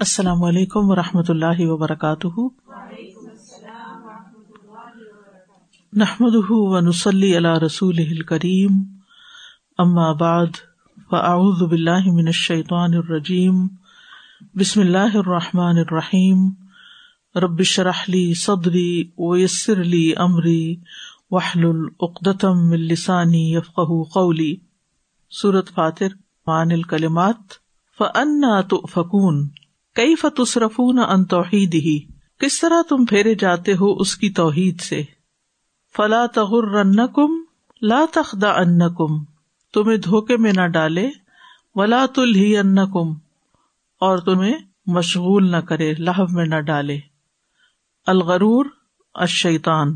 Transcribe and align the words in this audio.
السلام 0.00 0.44
علیکم 0.44 0.90
و 0.90 0.94
رحمۃ 0.94 1.22
اللہ 1.28 1.60
وبرکاتہ۔ 1.60 2.40
نحمد 5.92 6.34
و 6.48 6.80
نسلی 6.80 7.36
اللہ 7.36 7.58
رسول 7.58 8.22
کریم 8.22 8.70
ام 9.78 10.16
بعد، 10.16 10.46
فاعوذ 11.10 11.62
باللہ 11.62 12.06
من 12.06 12.26
الشیطان 12.26 12.94
الرجیم۔ 12.94 13.66
بسم 14.54 14.80
اللہ 14.80 15.16
الرحمٰن 15.16 15.78
الرحیم۔ 15.78 16.50
ربش 17.38 17.80
رحلی 17.80 18.34
صدری 18.34 19.10
ویسر 19.18 19.80
علی 19.80 20.12
عمری 20.16 20.76
وحل 21.30 21.64
العقدم 21.64 22.70
السانی 22.70 23.54
یفق 23.54 23.80
قولی۔ 24.14 24.56
صورت 25.30 25.68
فاتر 25.68 26.08
مان 26.46 26.72
الکلمات 26.72 27.52
فنا 27.98 28.60
تو 28.60 28.86
فکون 28.86 29.48
کئی 29.98 30.14
فتصرفون 30.14 30.98
ان 30.98 31.24
توحید 31.24 31.74
ہی 31.74 31.98
کس 32.40 32.60
طرح 32.60 32.82
تم 32.88 33.04
پھیرے 33.04 33.34
جاتے 33.34 33.72
ہو 33.72 33.92
اس 33.92 34.16
کی 34.16 34.30
توحید 34.30 34.80
سے؟ 34.80 35.02
فلا 35.96 36.26
تغر 36.26 37.06
کم 37.06 37.42
لا 37.82 38.04
تخدا 38.12 38.50
ان 38.50 38.78
کم 38.78 39.24
تمہیں 39.74 39.96
دھوکے 39.96 40.36
میں 40.36 40.52
نہ 40.52 40.66
ڈالے، 40.66 41.10
ولا 41.74 42.06
تل 42.14 42.34
ہی 42.34 42.56
ان 42.56 42.74
کم 42.74 43.12
اور 44.00 44.18
تمہیں 44.18 44.54
مشغول 44.86 45.50
نہ 45.50 45.56
کرے 45.56 45.94
لہب 45.94 46.30
میں 46.30 46.46
نہ 46.46 46.60
ڈالے۔ 46.60 46.98
الغرور، 48.06 48.64
الشیطان۔ 49.14 49.88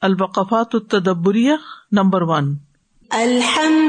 البقفات 0.00 0.74
التدبریہ، 0.74 1.52
نمبر 1.92 2.22
ون۔ 2.22 2.56
الحمد 3.10 3.81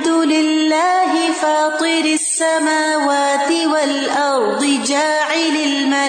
لله 0.74 1.32
فاطر 1.32 2.06
السماوات 2.06 3.52
والأرض 3.52 4.66
جاعل 4.86 5.56
الملائكة 5.66 6.02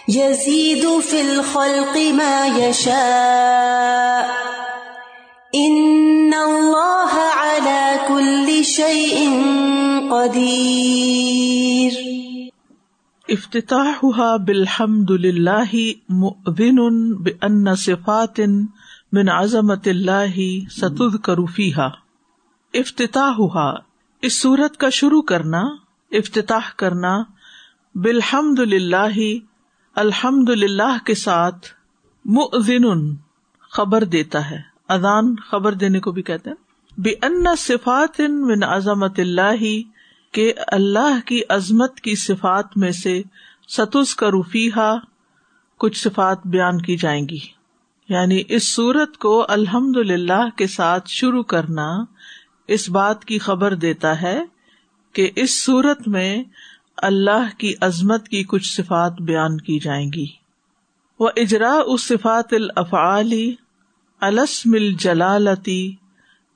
يزيد 0.08 1.00
في 1.00 1.22
الخلق 1.22 1.98
ما 1.98 2.48
يشاء. 2.58 4.42
ان 5.54 6.32
اللہ 6.34 7.31
كل 8.12 8.64
شيء 8.64 9.30
قدیر 10.12 11.92
افتتاحها 13.28 14.38
بالحمد 14.38 15.12
لله 15.12 15.76
مؤذن 16.10 16.80
بأن 17.14 17.76
صفات 17.76 18.40
من 19.12 19.30
عظمت 19.30 19.88
اللہ 19.88 20.40
ستذكر 20.80 21.46
فيها. 21.46 21.90
افتتاحها، 22.74 23.74
اس 24.22 24.42
صورت 24.42 24.78
کا 24.78 24.90
شروع 24.90 25.22
کرنا، 25.22 25.62
افتتاح 26.12 26.72
کرنا، 26.78 27.24
بالحمد 27.96 28.60
للہ 28.60 29.38
الحمد 29.96 30.50
للہ 30.50 30.98
کے 31.06 31.14
ساتھ 31.14 31.68
مؤذن 32.26 33.16
خبر 33.60 34.04
دیتا 34.04 34.50
ہے 34.50 34.60
ادان 34.88 35.36
خبر 35.36 35.74
دینے 35.74 36.00
کو 36.00 36.12
بھی 36.12 36.22
کہتے 36.22 36.50
ہیں۔ 36.50 36.71
بے 36.98 37.10
ان 37.10 37.46
صفات 37.58 38.20
من 38.20 38.64
عظمت 38.64 39.20
اللہ 39.20 39.64
کے 40.34 40.54
اللہ 40.68 41.20
کی 41.26 41.42
عظمت 41.50 42.00
کی 42.00 42.16
صفات 42.16 42.66
میں 42.76 42.92
سے 42.92 43.22
ستس 43.68 44.16
کا 44.16 44.32
روفیہ 44.32 44.98
کچھ 45.78 45.98
صفات 45.98 46.38
بیان 46.46 46.82
کی 46.82 46.98
جائیں 46.98 47.30
گی۔ 47.30 47.40
یعنی 48.10 48.44
اس 48.50 48.68
سورت 48.68 49.18
کو 49.18 49.46
الحمد 49.50 49.98
للہ 49.98 50.50
کے 50.56 50.68
ساتھ 50.68 51.10
شروع 51.10 51.44
کرنا 51.44 52.04
اس 52.68 52.90
بات 52.90 53.26
کی 53.26 53.40
خبر 53.40 53.74
دیتا 53.74 54.22
ہے 54.22 54.42
کہ 55.14 55.32
اس 55.36 55.64
سورت 55.64 56.08
میں 56.08 56.44
اللہ 56.98 57.58
کی 57.58 57.74
عظمت 57.82 58.28
کی 58.28 58.44
کچھ 58.44 58.82
صفات 58.82 59.22
بیان 59.22 59.58
کی 59.58 59.80
جائیں 59.80 60.10
گی۔ 60.16 60.26
وہ 61.20 61.30
اجرا 61.36 61.74
اس 61.86 62.02
صفات 62.02 62.54
الافعالی 62.54 63.56
السم 64.20 64.74
الجلالتی 64.74 65.96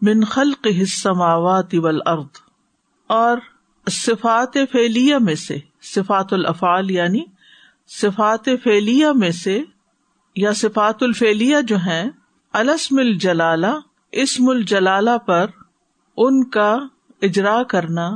من 0.06 0.24
خلق 0.26 0.68
السماوات 0.70 1.74
والارض، 1.76 2.42
اور 3.10 3.38
صفات 3.88 4.58
فعلیہ 4.72 5.18
میں 5.22 5.36
سے، 5.36 5.58
صفات 5.94 6.34
الافعال 6.34 6.92
یعنی 6.92 7.24
صفات 7.92 8.50
فعلیہ 8.64 9.12
میں 9.16 9.32
سے 9.32 9.58
یا 10.36 10.52
صفات 10.56 11.04
الفعلیہ 11.04 11.62
جو 11.68 11.78
ہیں 11.86 12.04
السم 12.54 12.98
الجلالہ، 12.98 13.74
اسم 14.14 14.50
الجلالہ 14.50 15.18
پر 15.26 15.46
ان 16.18 16.44
کا 16.50 16.72
اجرا 17.22 17.62
کرنا 17.64 18.10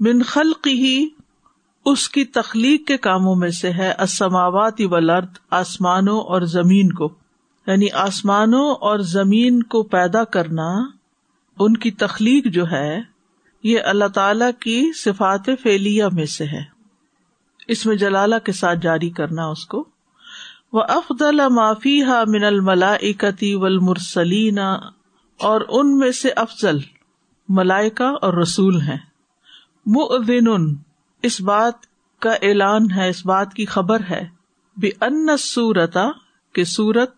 من 0.00 0.22
خلق 0.22 0.66
ہی 0.66 1.08
اس 1.86 2.08
کی 2.08 2.24
تخلیق 2.32 2.86
کے 2.86 2.96
کاموں 2.98 3.34
میں 3.36 3.50
سے 3.50 3.72
ہے 3.72 3.92
اسماوات 3.98 4.80
والارض، 4.90 5.38
آسمانوں 5.54 6.20
اور 6.20 6.42
زمین 6.50 6.92
کو 6.92 7.08
یعنی 7.66 7.90
آسمانوں 8.00 8.68
اور 8.82 8.98
زمین 9.08 9.62
کو 9.62 9.82
پیدا 9.88 10.24
کرنا 10.32 10.68
ان 11.58 11.76
کی 11.76 11.90
تخلیق 11.90 12.46
جو 12.46 12.70
ہے، 12.70 13.00
یہ 13.62 13.78
اللہ 13.84 14.08
تعالی 14.14 14.44
کی 14.60 14.92
صفات 14.92 15.50
فیلیا 15.62 16.08
میں 16.12 16.26
سے 16.26 16.44
ہے۔ 16.44 16.78
اس 17.68 17.86
میں 17.86 17.96
جلالہ 17.96 18.34
کے 18.44 18.52
ساتھ 18.52 18.78
جاری 18.82 19.10
کرنا 19.10 19.46
اس 19.46 19.66
کو۔ 19.66 19.88
وہ 20.72 20.82
افضل 20.88 21.40
معافی 21.48 22.02
ہا 22.02 22.22
من 22.26 22.44
الملا 22.44 22.92
اکتی 22.92 23.54
ولمرسلین 23.54 24.58
اور 25.38 25.60
ان 25.68 25.98
میں 25.98 26.12
سے 26.12 26.30
افضل 26.36 26.78
ملائکا 27.48 28.08
اور 28.08 28.34
رسول 28.34 28.80
ہیں۔ 28.80 28.98
مؤذن 29.86 30.74
اس 31.22 31.40
بات 31.40 31.74
کا 32.18 32.32
اعلان 32.32 32.90
ہے، 32.90 33.08
اس 33.08 33.26
بات 33.26 33.54
کی 33.54 33.66
خبر 33.66 34.00
ہے۔ 34.10 34.26
بے 34.76 34.88
ان 34.88 35.36
سورتا 35.36 36.08
کہ 36.52 36.64
سورت 36.64 37.14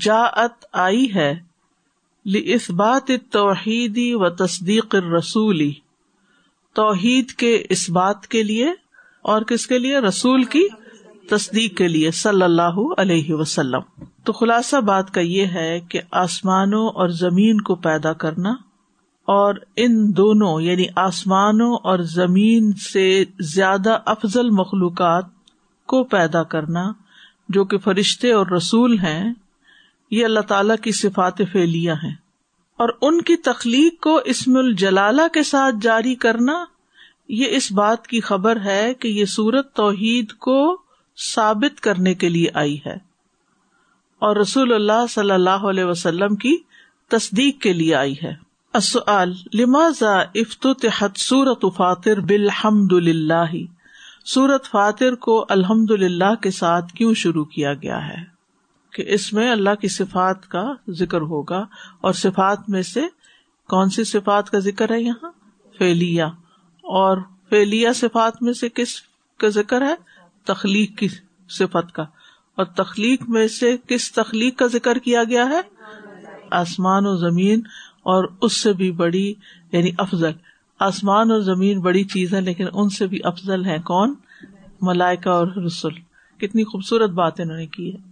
جا 0.00 0.22
ات 0.22 0.64
آئی 0.72 1.14
ہے۔ 1.14 1.51
اس 2.24 2.70
بات 2.70 3.10
توحیدی 3.30 4.14
و 4.14 4.30
تصدیق 4.30 4.94
رسولی 4.94 5.72
توحید 6.74 7.30
کے 7.30 7.64
اس 7.68 7.90
بات 7.90 8.26
کے 8.26 8.42
لیے 8.42 8.70
اور 9.22 9.42
کس 9.42 9.66
کے 9.66 9.78
لیے؟ 9.78 9.98
رسول 9.98 10.44
کی 10.44 10.68
تصدیق 11.30 11.76
کے 11.76 11.88
لیے، 11.88 12.10
صلی 12.10 12.42
اللہ 12.42 12.78
علیہ 12.98 13.34
وسلم۔ 13.34 14.04
تو 14.24 14.32
خلاصہ 14.32 14.76
بات 14.76 15.10
کا 15.10 15.20
یہ 15.20 15.46
ہے 15.46 15.80
کہ 15.80 16.00
آسمانوں 16.10 16.88
اور 16.88 17.08
زمین 17.08 17.60
کو 17.60 17.74
پیدا 17.74 18.12
کرنا 18.12 18.50
اور 19.24 19.54
ان 19.76 20.16
دونوں 20.16 20.60
یعنی 20.60 20.84
آسمانوں 20.96 21.76
اور 21.82 21.98
زمین 21.98 22.72
سے 22.72 23.24
زیادہ 23.40 23.98
افضل 24.06 24.50
مخلوقات 24.50 25.24
کو 25.86 26.04
پیدا 26.04 26.42
کرنا، 26.42 26.92
جو 27.48 27.64
کہ 27.64 27.78
فرشتے 27.78 28.32
اور 28.32 28.46
رسول 28.46 28.98
ہیں 28.98 29.32
یہ 30.12 30.24
اللہ 30.24 30.40
تعالی 30.40 30.74
کی 30.82 30.92
صفات 30.92 31.38
فعلیاں 31.52 31.94
ہیں۔ 31.94 32.14
اور 32.76 32.88
ان 33.00 33.22
کی 33.22 33.36
تخلیق 33.36 34.00
کو 34.00 34.20
اسم 34.24 34.56
الجلالہ 34.56 35.28
کے 35.32 35.42
ساتھ 35.42 35.74
جاری 35.80 36.14
کرنا، 36.14 36.64
یہ 37.28 37.46
اس 37.50 37.72
بات 37.72 38.06
کی 38.06 38.20
خبر 38.20 38.60
ہے 38.64 38.94
کہ 38.94 39.08
یہ 39.08 39.24
سورت 39.24 39.72
توحید 39.72 40.32
کو 40.32 40.82
ثابت 41.34 41.80
کرنے 41.80 42.14
کے 42.14 42.28
لیے 42.28 42.46
آئی 42.54 42.78
ہے۔ 42.86 42.94
اور 44.18 44.36
رسول 44.36 44.72
اللہ 44.72 45.06
صلی 45.08 45.30
اللہ 45.30 45.50
علیہ 45.50 45.84
وسلم 45.84 46.36
کی 46.36 46.56
تصدیق 47.08 47.60
کے 47.60 47.72
لیے 47.72 47.94
آئی 47.94 48.14
ہے۔ 48.22 48.52
لماذا 49.54 50.18
افتتحت 50.34 51.10
سورت 51.16 51.64
فاتر 51.76 52.20
بالحمد 52.20 52.92
للہ 52.92 53.56
سورت 54.24 54.64
فاتر 54.64 55.14
کو 55.14 55.46
الحمد 55.48 55.90
للہ 55.90 56.34
کے 56.34 56.50
ساتھ 56.50 56.92
کیوں 56.92 57.14
شروع 57.14 57.44
کیا 57.44 57.74
گیا 57.74 58.08
ہے؟ 58.08 58.31
کہ 58.92 59.04
اس 59.06 59.32
میں 59.32 59.50
اللہ 59.50 59.74
کی 59.80 59.88
صفات 59.88 60.48
کا 60.48 60.72
ذکر 60.88 61.20
ہوگا 61.20 61.66
اور 62.00 62.12
صفات 62.12 62.58
میں 62.68 62.82
سے 62.82 63.00
کون 63.68 63.90
سی 63.90 64.04
صفات 64.04 64.50
کا 64.50 64.58
ذکر 64.58 64.92
ہے 64.92 65.00
یہاں؟ 65.00 65.30
فیلیا 65.78 66.26
اور 66.82 67.18
فیلیا 67.48 67.92
صفات 67.92 68.42
میں 68.42 68.52
سے 68.52 68.68
کس 68.68 69.02
کا 69.38 69.48
ذکر 69.48 69.82
ہے؟ 69.82 69.94
تخلیق 70.44 70.98
کی 70.98 71.08
صفت 71.48 71.92
کا۔ 71.92 72.02
اور 72.54 72.64
تخلیق 72.64 73.22
میں 73.28 73.48
سے 73.48 73.76
کس 73.88 74.12
تخلیق 74.12 74.58
کا 74.58 74.66
ذکر 74.66 74.98
کیا 74.98 75.24
گیا 75.24 75.44
ہے؟ 75.44 75.60
آسمان 76.50 77.06
و 77.06 77.16
زمین۔ 77.16 77.60
اور 78.02 78.24
اس 78.40 78.60
سے 78.60 78.72
بھی 78.72 78.92
بڑی 78.92 79.34
یعنی 79.72 79.90
افضل۔ 79.98 80.30
آسمان 80.78 81.30
اور 81.30 81.40
زمین 81.40 81.80
بڑی 81.80 82.04
چیز 82.04 82.34
ہے 82.34 82.40
لیکن 82.40 82.66
ان 82.72 82.88
سے 82.88 83.06
بھی 83.06 83.18
افضل 83.24 83.64
ہے 83.64 83.78
کون؟ 83.78 84.14
ملائکا 84.80 85.30
اور 85.30 85.46
رسول 85.46 85.94
کتنی 86.38 86.64
خوبصورت 86.64 87.10
بات 87.10 87.40
انہوں 87.40 87.56
نے 87.56 87.66
کی 87.66 87.94
ہے۔ 87.94 88.11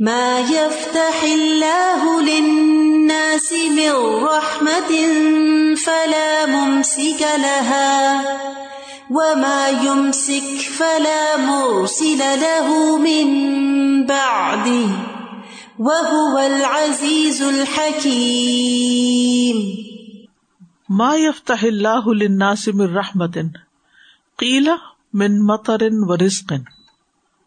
ما 0.00 0.40
يفتح 0.40 1.22
الله 1.22 2.22
للناس 2.22 3.52
من 3.52 3.92
رحمة 4.24 4.92
فلا 5.76 6.46
ممسك 6.46 7.20
لها 7.20 8.22
وما 9.10 9.68
يمسك 9.68 10.58
فلا 10.78 11.36
مرسل 11.36 12.18
له 12.18 12.98
من 12.98 13.26
بعده 14.06 14.88
وهو 15.78 16.38
العزيز 16.38 17.42
الحكيم. 17.42 18.76
ما 20.88 21.16
يفتح 21.16 21.62
الله 21.62 22.14
للناس 22.14 22.68
من 22.68 22.96
رحمت 22.96 23.38
قیل 24.38 24.70
من 25.12 25.46
مطر 25.46 25.88
و 26.08 26.16
رزق 26.16 26.52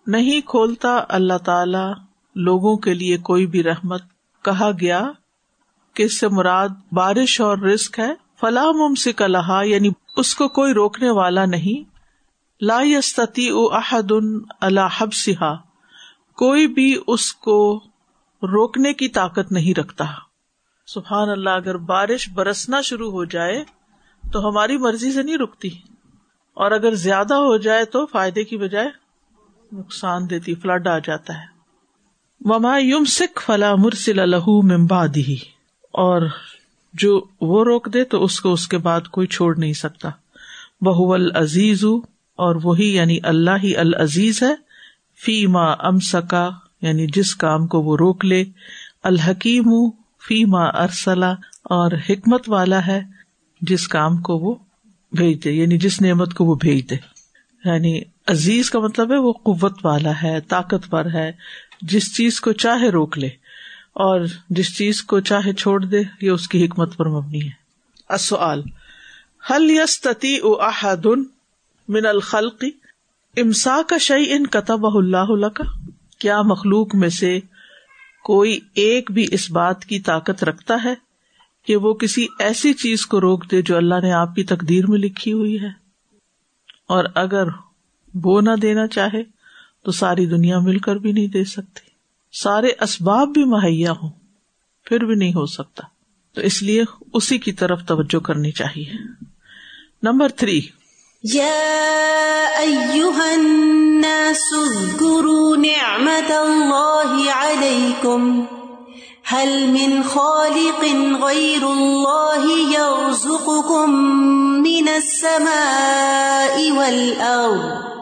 نہیں 0.07 0.41
کھولتا 0.41 1.06
اللہ 1.09 1.38
تعالی 1.38 2.05
لوگوں 2.36 2.78
کے 2.78 2.94
لیے 2.94 3.18
کوئی 3.18 3.48
بھی 3.48 3.64
رحمت 3.64 4.02
کہا 4.44 4.72
گیا 4.82 5.12
کہ 5.94 6.04
اس 6.04 6.20
سے 6.20 6.28
مراد 6.28 6.70
بارش 6.92 7.42
اور 7.42 7.58
رسک 7.58 8.00
ہے 8.00 8.14
فلاح 8.40 8.66
ممسک 8.66 9.22
اللہ 9.22 9.66
یعنی 9.66 9.90
اس 10.18 10.36
کو 10.36 10.48
کوئی 10.48 10.74
روکنے 10.74 11.10
والا 11.10 11.46
نہیں۔ 11.46 11.96
لا 12.62 12.80
یستتی 12.84 13.50
او 13.50 13.74
احد 13.74 14.12
اللہ 14.62 14.88
حب 14.98 15.14
سہا 15.14 15.56
کوئی 16.36 16.68
بھی 16.68 16.98
اس 17.08 17.34
کو 17.34 17.84
روکنے 18.44 18.94
کی 18.94 19.08
طاقت 19.08 19.52
نہیں 19.52 19.80
رکھتا۔ 19.80 20.06
سبحان 20.88 21.30
اللہ، 21.30 21.50
اگر 21.50 21.78
بارش 21.78 22.30
برسنا 22.30 22.82
شروع 22.82 23.12
ہو 23.12 23.26
جائے 23.26 23.64
تو 24.34 24.50
ہماری 24.50 24.78
مرضی 24.78 25.12
سے 25.12 25.24
نہیں 25.24 25.38
رکتی۔ 25.38 25.70
اور 26.54 26.72
اگر 26.72 26.96
زیادہ 26.96 27.34
ہو 27.34 27.58
جائے 27.58 27.86
تو 27.86 28.06
فائدے 28.06 28.44
کی 28.44 28.58
بجائے 28.58 28.90
نقصان 29.72 30.30
دیتی، 30.30 30.56
فلڈ 30.56 30.88
آ 30.88 31.00
جاتا 31.00 31.34
ہے۔ 31.34 31.55
وما 32.42 32.78
یم 32.78 33.06
سکھ 33.06 33.44
فلا 33.46 33.76
مرسل 33.76 34.20
الح 34.20 34.48
ممبادی 34.48 35.36
اور 35.92 36.22
جو 36.94 37.26
وہ 37.42 37.64
روک 37.64 37.94
دے 37.94 38.04
تو 38.04 38.24
اس 38.24 38.42
کو 38.42 38.54
اس 38.54 38.68
کے 38.68 38.78
بعد 38.78 39.02
کوئی 39.02 39.28
چھوڑ 39.28 39.58
نہیں 39.58 39.74
سکتا۔ 39.74 40.10
بہ 40.82 41.14
العزیز 41.14 41.84
اور 42.36 42.56
وہی 42.64 42.96
یعنی 42.96 43.18
اللہ 43.24 43.52
ہی 43.64 43.78
العزیز 43.78 44.44
ہے۔ 44.44 44.56
فی 45.26 45.48
ماں 45.48 45.76
ام 45.80 46.00
سکا 46.00 46.50
یعنی 46.82 47.08
جس 47.08 47.36
کام 47.36 47.68
کو 47.68 47.82
وہ 47.82 47.98
روک 47.98 48.26
لے۔ 48.26 48.44
الحکیم 49.04 49.90
فی 50.28 50.46
ماں 50.46 50.72
ارسلا 50.74 51.32
اور 51.64 51.92
حکمت 52.10 52.50
والا 52.50 52.88
ہے 52.88 53.02
جس 53.62 53.88
کام 53.88 54.18
کو 54.18 54.38
وہ 54.38 54.56
بھیج 55.12 55.44
دے 55.44 55.52
یعنی 55.52 55.78
جس 55.78 56.02
نعمت 56.02 56.34
کو 56.34 56.46
وہ 56.46 56.56
بھیج 56.56 56.90
دے۔ 56.90 56.96
یعنی 57.66 58.02
عزیز 58.28 58.70
کا 58.70 58.80
مطلب 58.80 59.12
ہے 59.12 59.18
وہ 59.18 59.34
قوت 59.34 59.86
والا 59.86 60.12
ہے، 60.24 60.42
طاقتور 60.42 61.06
ہے 61.06 61.32
جس 61.90 62.16
چیز 62.16 62.42
کو 62.42 62.52
چاہے 62.52 62.90
روک 62.90 63.18
لے 63.18 63.28
اور 63.94 64.22
جس 64.50 64.78
چیز 64.78 65.02
کو 65.04 65.20
چاہے 65.20 65.54
چھوڑ 65.54 65.86
دے، 65.86 66.04
یہ 66.22 66.30
اس 66.30 66.48
کی 66.48 66.66
حکمت 66.66 66.98
پر 66.98 67.06
مبنی 67.06 67.48
ہے۔ 67.48 67.66
حل 69.50 69.70
یستی 69.70 70.38
احدن 70.44 71.24
من 71.88 72.06
الخلقی 72.06 72.70
امسا 73.38 73.82
کا 73.90 73.98
شعی 73.98 74.26
ان 74.30 74.48
کتب 74.48 74.86
اللہ 74.98 75.48
کا 75.48 75.64
کیا 76.20 76.42
مخلوق 76.42 76.96
میں 76.96 77.10
سے 77.10 77.40
کوئی 78.24 78.60
ایک 78.74 79.12
بھی 79.12 79.28
اس 79.32 79.52
بات 79.52 79.86
کی 79.86 80.00
طاقت 80.00 80.44
رکھتا 80.44 80.78
ہے 80.84 80.94
کہ 81.68 81.76
وہ 81.76 81.94
کسی 81.94 82.28
ایسی 82.40 82.74
چیز 82.74 83.06
کو 83.06 83.22
روک 83.22 83.52
دے 83.52 83.62
جو 83.62 83.78
اللہ 83.78 83.96
نے 84.04 84.12
آپ 84.12 84.36
کی 84.36 84.44
تقدیر 84.44 84.88
میں 84.88 85.00
لکھی 85.00 85.34
ہوئی 85.34 85.62
ہے؟ 85.62 85.70
اور 86.88 87.06
اگر 87.16 87.48
وہ 88.24 88.42
نہ 88.42 88.56
دینا 88.62 88.88
چاہے 88.88 89.35
تو 89.86 89.92
ساری 89.92 90.26
دنیا 90.26 90.60
مل 90.60 90.80
کر 90.80 90.96
بھی 90.96 91.12
نہیں 91.12 91.28
دے 91.28 91.44
سکتی۔ 91.44 91.90
سارے 92.34 92.68
اسباب 92.82 93.28
بھی 93.28 93.44
مہیا 93.44 93.92
ہوں، 93.92 94.10
پھر 94.84 95.06
بھی 95.06 95.16
نہیں 95.16 95.32
ہو 95.32 95.46
سکتا۔ 95.46 95.84
تو 96.36 96.42
اس 96.42 96.64
لیے 96.64 96.84
اسی 97.14 97.38
کی 97.38 97.52
طرف 97.52 97.80
توجہ 97.88 98.20
کرنی 98.20 98.52
چاہیے۔ 98.52 98.92
Number 100.04 100.30
three. 100.30 100.62
نعمت 105.56 106.32
اللہ 106.32 107.32
علیکم۔ 107.32 108.44
هل 109.34 109.66
من 109.66 110.02
خالق 110.02 110.84
غیر 111.24 111.64
اللہ 111.64 112.46
يرزقكم 112.72 113.92
من 114.62 114.88
السماء 114.88 116.76
والأرض 116.76 117.94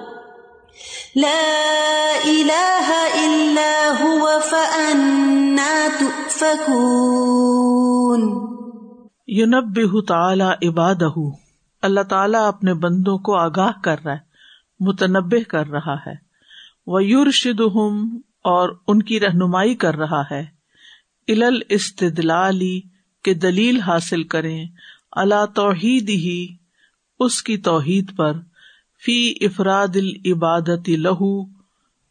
لا 1.16 2.12
الہ 2.26 2.92
الا 3.14 3.92
هو 4.02 4.28
فأنا 4.50 5.88
تؤفکون 6.00 8.50
ینبہ 9.28 10.02
تعالی 10.02 10.68
عبادہ 10.68 11.12
اللہ 11.82 12.02
تعالیٰ 12.02 12.48
اپنے 12.48 12.74
بندوں 12.74 13.18
کو 13.18 13.36
آگاہ 13.36 13.72
کر 13.84 14.04
رہا 14.04 14.12
ہے 14.12 14.18
متنبع 14.80 15.50
کر 15.50 15.68
رہا 15.68 15.94
ہے۔ 15.94 16.14
وہ 16.88 17.04
یورشدہم 17.04 18.20
اور 18.44 18.70
ان 18.88 19.04
کی 19.04 19.20
رہنمائی 19.20 19.76
کر 19.76 19.96
رہا 19.96 20.24
ہے۔ 20.32 20.46
الل 21.28 21.60
استدلالی 21.70 22.82
کے 23.24 23.34
دلیل 23.34 23.80
حاصل 23.80 24.24
کریں۔ 24.24 24.68
اللہ 25.12 25.46
توحید 25.56 26.10
ہی 26.10 26.56
اس 27.20 27.44
کی 27.44 27.58
توحید 27.58 28.18
پر۔ 28.18 28.34
فی 29.06 29.34
افراد 29.42 29.96
العبادت 29.96 30.90
لہو، 30.90 31.46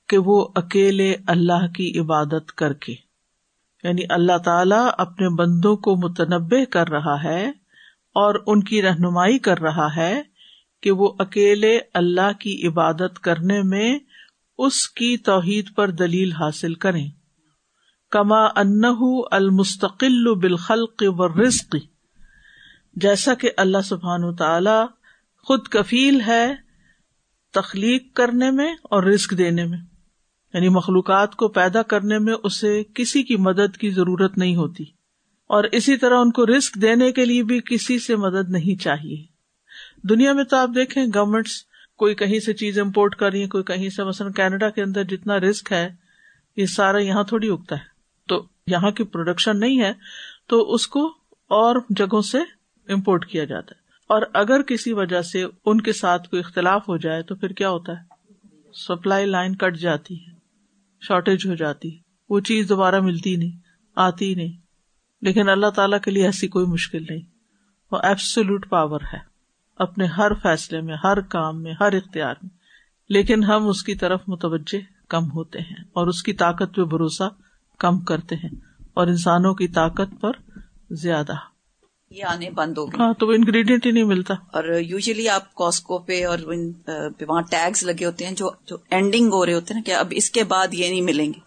کہ 0.09 0.19
وہ 0.19 0.49
اکیلے 0.55 1.17
اللہ 1.27 1.67
کی 1.75 1.99
عبادت 1.99 2.53
کر 2.53 2.73
کے۔ 2.73 2.94
یعنی 3.85 4.03
اللہ 4.09 4.39
تعالی 4.39 4.89
اپنے 4.99 5.29
بندوں 5.29 5.77
کو 5.77 5.97
متنوع 5.97 6.65
کر 6.71 6.89
رہا 6.89 7.23
ہے 7.23 7.49
اور 8.15 8.35
ان 8.47 8.62
کی 8.62 8.83
رہنمائی 8.83 9.39
کر 9.39 9.59
رہا 9.59 9.97
ہے 9.97 10.23
کہ 10.81 10.91
وہ 10.91 11.12
اکیلے 11.19 11.81
اللہ 11.94 12.33
کی 12.41 12.67
عبادت 12.67 13.19
کرنے 13.21 13.62
میں 13.62 13.99
اس 14.59 14.88
کی 14.88 15.17
توحید 15.17 15.75
پر 15.75 15.91
دلیل 15.91 16.33
حاصل 16.33 16.75
کریں۔ 16.75 17.09
کما 18.11 18.45
ان 18.45 18.85
المستقل 19.31 20.35
بالخلق 20.35 21.03
و 21.06 21.43
رزق 21.43 21.77
جیسا 22.97 23.35
کہ 23.35 23.50
اللہ 23.56 23.83
سبحان 23.85 24.37
تعالی 24.37 24.87
خود 25.43 25.69
کفیل 25.69 26.21
ہے 26.21 26.72
تخلیق 27.52 28.14
کرنے 28.14 28.50
میں 28.50 28.75
اور 28.82 29.02
رسک 29.02 29.38
دینے 29.38 29.64
میں۔ 29.64 29.78
یعنی 30.54 30.69
مخلوقات 30.69 31.37
کو 31.37 31.49
پیدا 31.49 31.82
کرنے 31.82 32.19
میں 32.19 32.34
اسے 32.43 32.82
کسی 32.94 33.22
کی 33.22 33.37
مدد 33.37 33.76
کی 33.76 33.90
ضرورت 33.90 34.38
نہیں 34.38 34.56
ہوتی۔ 34.56 34.84
اور 35.49 35.64
اسی 35.72 35.96
طرح 35.96 36.19
ان 36.19 36.31
کو 36.31 36.46
رسک 36.46 36.75
دینے 36.75 37.12
کے 37.12 37.25
لیے 37.25 37.43
بھی 37.43 37.60
کسی 37.60 37.99
سے 37.99 38.16
مدد 38.16 38.50
نہیں 38.50 38.82
چاہیے۔ 38.82 39.25
دنیا 40.08 40.32
میں 40.32 40.44
تو 40.44 40.56
آپ 40.56 40.70
دیکھیں 40.75 41.06
گورمنٹس 41.14 41.62
کوئی 41.96 42.14
کہیں 42.14 42.40
سے 42.40 42.52
چیز 42.52 42.78
امپورٹ 42.78 43.14
کر 43.16 43.31
رہی 43.31 43.43
ہے 43.43 43.49
کوئی 43.49 43.64
کہیں 43.64 43.88
سے 43.88 44.04
مثلاً 44.04 44.32
کینیڈا 44.32 44.70
کے 44.70 44.82
اندر 44.82 45.04
جتنا 45.04 45.40
رسک 45.40 45.73
ہے، 45.73 45.88
یہ 46.56 46.66
سارا 46.66 46.99
یہاں 46.99 47.25
تھوڑی 47.25 47.49
اگتا 47.49 47.75
ہے۔ 47.75 47.85
تو 48.28 48.44
یہاں 48.66 48.90
کی 48.90 49.04
پروڈکشن 49.04 49.61
نہیں 49.61 49.80
ہے، 49.80 49.92
تو 50.47 50.75
اس 50.75 50.88
کو 50.88 51.06
اور 51.49 51.76
جگہوں 51.90 52.23
سے 52.23 52.38
امپورٹ 52.92 53.26
کیا 53.26 53.44
جاتا 53.44 53.75
ہے۔ 53.76 53.82
اور 54.12 54.23
اگر 54.35 54.62
کسی 54.62 54.92
وجہ 54.92 55.23
سے 55.23 55.45
ان 55.64 55.81
کے 55.81 55.92
ساتھ 55.92 56.28
کوئی 56.28 56.42
اختلاف 56.45 56.88
ہو 56.88 56.97
جائے 56.97 57.23
تو 57.23 57.35
پھر 57.35 57.49
کیا 57.49 57.71
ہوتا 57.71 57.92
ہے؟ 57.92 58.02
سپلائی 58.73 59.26
لائن 59.26 59.57
کٹ 59.57 59.76
جاتی 59.76 60.14
ہے 60.14 60.33
شارٹیج 61.00 61.47
ہو 61.47 61.54
جاتی 61.54 61.99
وہ 62.31 62.40
چیز 62.40 62.69
دوبارہ 62.69 63.00
ملتی 63.00 63.37
نہیں، 63.37 63.59
آتی 63.97 64.35
نہیں۔ 64.35 64.52
لیکن 65.23 65.49
اللہ 65.49 65.66
تعالی 65.66 65.97
کے 66.02 66.11
لیے 66.11 66.25
ایسی 66.25 66.49
کوئی 66.49 66.66
مشکل 66.66 67.02
نہیں۔ 67.11 67.21
وہ 67.92 67.99
ایبسولوٹ 68.02 68.69
پاور 68.69 69.00
ہے، 69.12 69.19
اپنے 69.76 70.07
ہر 70.07 70.35
فیصلے 70.35 70.81
میں، 70.81 70.97
ہر 71.04 71.21
کام 71.21 71.62
میں، 71.62 71.75
ہر 71.81 71.92
اختیار 71.92 72.35
میں۔ 72.42 72.50
لیکن 73.09 73.45
ہم 73.45 73.69
اس 73.69 73.83
کی 73.83 73.95
طرف 73.95 74.21
متوجہ 74.28 74.78
کم 75.09 75.31
ہوتے 75.31 75.59
ہیں 75.59 75.85
اور 75.92 76.07
اس 76.07 76.23
کی 76.23 76.33
طاقت 76.33 76.76
پہ 76.76 76.85
بھروسہ 76.85 77.28
کم 77.78 78.00
کرتے 78.00 78.35
ہیں 78.35 78.50
اور 78.95 79.07
انسانوں 79.07 79.54
کی 79.54 79.69
طاقت 79.69 80.21
پر 80.21 80.33
زیادہ۔ 80.90 81.51
یہ 82.14 82.25
آنے 82.25 82.50
بند 82.50 82.78
ہو 82.78 82.87
گئے۔ 82.87 83.02
ہاں 83.02 83.14
تو 83.14 83.26
وہ 83.26 83.33
انگریڈینٹ 83.33 83.87
ہی 83.87 83.90
نہیں 83.90 84.04
ملتا۔ 84.04 84.35
اور 84.35 84.81
یوزلی 84.81 85.28
آپ 85.28 85.54
کاسکو 85.54 85.99
پہ 85.99 86.25
اور 86.26 86.38
وہاں 87.28 87.42
ٹیگس 87.42 87.83
لگے 87.83 88.04
ہوتے 88.04 88.26
ہیں 88.26 88.33
جو 88.33 88.50
جو 88.66 88.76
اینڈنگ 88.90 89.33
ہو 89.33 89.47
رہے 89.47 89.54
ہوتے 89.54 89.75
ہیں 89.75 89.81
نا 89.81 89.90
کہ 89.90 89.97
اب 89.97 90.07
اس 90.11 90.31
کے 90.31 90.45
بعد 90.45 90.75
یہ 90.75 90.88
نہیں 90.88 91.00
ملیں 91.00 91.26
گے۔ 91.26 91.40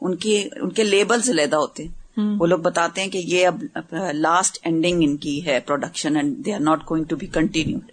ان 0.00 0.16
کی 0.16 0.48
ان 0.56 0.70
کے 0.70 0.84
لیبلز 0.84 1.30
علیحدہ 1.30 1.56
ہوتے 1.56 1.82
ہیں۔ 1.82 2.02
وہ 2.38 2.46
لوگ 2.46 2.58
بتاتے 2.58 3.00
ہیں 3.02 3.08
کہ 3.08 3.18
یہ 3.18 3.46
اب 3.46 3.64
لاسٹ 4.12 4.58
اینڈنگ 4.62 5.02
ان 5.02 5.16
کی 5.16 5.46
ہے 5.46 5.60
production 5.60 6.16
and 6.16 6.46
they 6.46 6.54
are 6.54 6.60
not 6.60 6.90
going 6.90 7.04
to 7.04 7.16
be 7.16 7.26
continued 7.26 7.90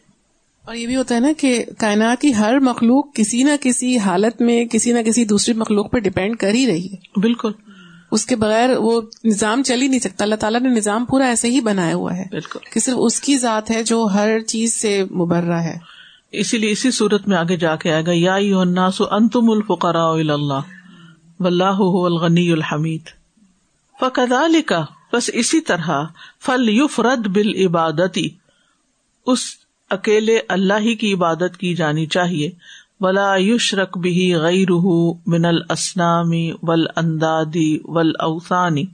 اور 0.66 0.76
یہ 0.76 0.88
بھی 0.88 0.96
ہوتا 0.96 1.16
ہے 1.16 1.20
نا 1.20 1.32
کہ 1.38 1.66
کائنات 1.78 2.22
کی 2.22 2.36
ہر 2.36 2.60
مخلوق 2.60 3.16
کسی 3.16 3.44
نہ 3.44 3.52
کسی 3.62 3.98
حالت 3.98 4.42
میں 4.42 4.66
کسی 4.66 4.92
نہ 4.92 5.00
کسی 5.00 5.26
دوسری 5.26 5.54
مخلوق 5.54 5.92
پہ 5.92 6.00
ڈپینڈ 6.00 6.38
کر 6.38 6.54
ہی 6.54 6.68
رہی 6.68 6.88
ہے۔ 6.92 7.20
بالکل۔ 7.20 7.52
اس 8.12 8.26
کے 8.26 8.36
بغیر 8.36 8.70
وہ 8.70 9.02
نظام 9.26 9.64
چل 9.64 9.82
ہی 9.82 9.88
نہیں 9.88 10.00
سکتا۔ 10.00 10.24
اللہ 10.24 10.36
تعالیٰ 10.36 10.62
نے 10.62 10.70
نظام 10.70 11.06
پورا 11.06 11.26
ایسے 11.26 11.50
ہی 11.50 11.62
بنایا 11.62 11.96
ہوا 11.96 12.18
ہے 12.18 12.24
بالکل۔ 12.32 12.60
کہ 12.74 12.80
صرف 12.80 12.96
اس 12.98 13.22
کی 13.22 13.38
ذات 13.38 13.72
ہے 13.72 13.84
جو 13.84 14.08
ہر 14.14 14.40
چیز 14.40 14.74
سے 14.74 15.04
مبرہ 15.04 15.60
ہے۔ 15.62 15.78
اسی 16.32 16.58
لیے 16.58 16.72
اسی 16.72 16.92
صورت 16.92 17.28
میں 17.28 17.38
آگے 17.38 17.58
جا 17.58 17.76
کے 17.76 17.94
آئے 17.94 18.06
گا 18.06 18.12
یا 18.14 18.36
انتم 19.12 19.50
الفقرا 19.50 20.10
اللہ 20.10 21.82
الغنی 22.06 22.52
الحمید۔ 22.52 23.02
لکھا 24.50 24.86
بس 25.14 25.30
اسی 25.34 25.62
طرح 25.62 26.04
فل 26.46 26.70
یوف 26.70 27.00
رد 27.00 27.28
بل 27.28 27.66
عبادتی 27.66 28.30
اس 29.26 29.40
اکیلے 29.90 30.40
اللہ 30.48 30.74
ہی 30.80 30.96
کی 30.96 31.14
عبادت 31.14 31.58
کی 31.58 31.76
جانی 31.76 32.06
چاہیے۔ 32.06 32.52
ولا 33.00 33.36
یشرک 33.38 33.98
بھی 33.98 34.36
غیر 34.36 34.72
من 35.28 35.46
الاسنامی 35.46 36.52
ول 36.62 36.86
اندادی 36.96 37.80
ول 37.84 38.12
اوسانی 38.20 38.86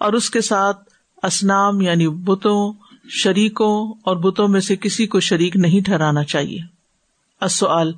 اور 0.00 0.12
اس 0.12 0.30
کے 0.30 0.40
ساتھ 0.40 0.78
اسنام 1.22 1.80
یعنی 1.80 2.08
بتوں، 2.08 2.72
شریکوں 3.08 3.94
اور 4.02 4.16
بتوں 4.16 4.48
میں 4.48 4.60
سے 4.60 4.76
کسی 4.76 5.06
کو 5.06 5.20
شریک 5.20 5.56
نہیں 5.56 5.80
ٹھہرانا 5.80 6.24
چاہیے۔ 6.24 6.58
السؤال، 7.40 7.92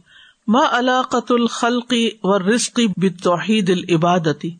ما 0.46 0.78
علاقت 0.78 1.32
الخلقی 1.32 2.10
و 2.22 2.38
رزقی 2.38 2.86
بتوحید 2.96 3.70
العبادتی؟ 3.70 4.50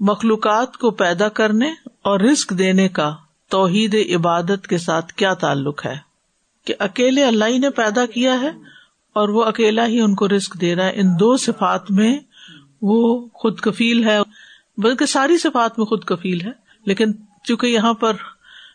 مخلوقات 0.00 0.76
کو 0.76 0.90
پیدا 0.90 1.28
کرنے 1.28 1.70
اور 2.02 2.20
رزق 2.20 2.58
دینے 2.58 2.88
کا 2.88 3.16
توحید 3.48 3.94
عبادت 4.14 4.66
کے 4.66 4.78
ساتھ 4.78 5.12
کیا 5.12 5.34
تعلق 5.34 5.86
ہے؟ 5.86 5.96
کہ 6.64 6.74
اکیلے 6.78 7.24
اللہ 7.24 7.44
ہی 7.44 7.58
نے 7.58 7.70
پیدا 7.70 8.06
کیا 8.06 8.40
ہے 8.40 8.50
اور 9.12 9.28
وہ 9.28 9.44
اکیلا 9.44 9.86
ہی 9.86 10.00
ان 10.00 10.14
کو 10.14 10.28
رسک 10.28 10.60
دے 10.60 10.74
رہا 10.74 10.84
ہے۔ 10.84 10.92
ان 10.94 11.06
دو 11.20 11.36
صفات 11.36 11.90
میں 11.90 12.18
وہ 12.82 13.26
خود 13.34 13.60
کفیل 13.60 14.04
ہے۔ 14.04 14.18
بلکہ 14.76 15.06
ساری 15.06 15.38
صفات 15.38 15.78
میں 15.78 15.86
خود 15.86 16.04
کفیل 16.04 16.40
ہے۔ 16.40 16.50
لیکن 16.84 17.12
چونکہ 17.44 17.66
یہاں 17.66 17.94
پر 17.94 18.12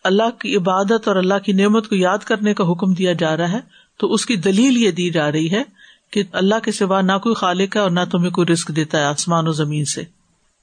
اللہ 0.03 0.29
کی 0.39 0.55
عبادت 0.55 1.07
اور 1.07 1.15
اللہ 1.15 1.33
کی 1.45 1.51
نعمت 1.51 1.89
کو 1.89 1.95
یاد 1.95 2.17
کرنے 2.17 2.53
کا 2.53 2.71
حکم 2.71 2.93
دیا 2.93 3.13
جا 3.13 3.37
رہا 3.37 3.51
ہے، 3.51 3.59
تو 3.99 4.13
اس 4.13 4.25
کی 4.25 4.35
دلیل 4.35 4.77
یہ 4.77 4.91
دی 4.91 5.09
جا 5.09 5.31
رہی 5.31 5.51
ہے 5.51 5.63
کہ 6.11 6.23
اللہ 6.33 6.55
کے 6.63 6.71
سوا 6.71 7.01
نہ 7.01 7.17
کوئی 7.23 7.35
خالق 7.35 7.75
ہے 7.75 7.81
اور 7.81 7.91
نہ 7.91 7.99
تمہیں 8.11 8.29
کوئی 8.29 8.53
رسک 8.53 8.67
دیتا 8.75 8.99
ہے 8.99 9.03
آسمان 9.03 9.47
و 9.47 9.51
زمین 9.51 9.85
سے۔ 9.85 10.03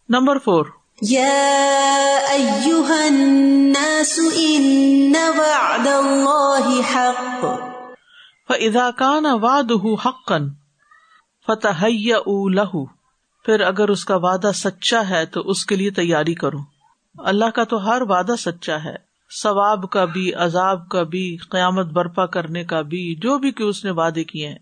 Number 0.08 0.38
four. 0.38 0.66
فَإِذَا 6.60 7.71
كَانَ 8.96 9.28
وَعْدُهُ 9.28 9.94
حَقًّا 10.06 10.52
فَتَهَيَّئُوا 11.46 12.50
لَهُ۔ 12.50 12.84
پھر 13.44 13.60
اگر 13.60 13.88
اس 13.88 14.04
کا 14.04 14.16
وعدہ 14.16 14.50
سچا 14.54 15.08
ہے 15.08 15.26
تو 15.26 15.40
اس 15.40 15.66
کے 15.66 15.76
لیے 15.76 15.90
تیاری 15.90 16.34
کرو۔ 16.34 16.58
اللہ 17.18 17.44
کا 17.44 17.64
تو 17.64 17.86
ہر 17.86 18.02
وعدہ 18.02 18.34
سچا 18.38 18.84
ہے۔ 18.84 18.94
ثواب 19.42 19.90
کا 19.90 20.04
بھی، 20.04 20.34
عذاب 20.34 20.88
کا 20.88 21.02
بھی، 21.02 21.36
قیامت 21.36 21.86
برپا 21.86 22.26
کرنے 22.26 22.64
کا 22.64 22.80
بھی، 22.80 23.14
جو 23.14 23.38
بھی 23.38 23.50
کہ 23.50 23.62
اس 23.62 23.84
نے 23.84 23.90
وعدے 23.90 24.24
کیے 24.24 24.48
ہیں۔ 24.48 24.58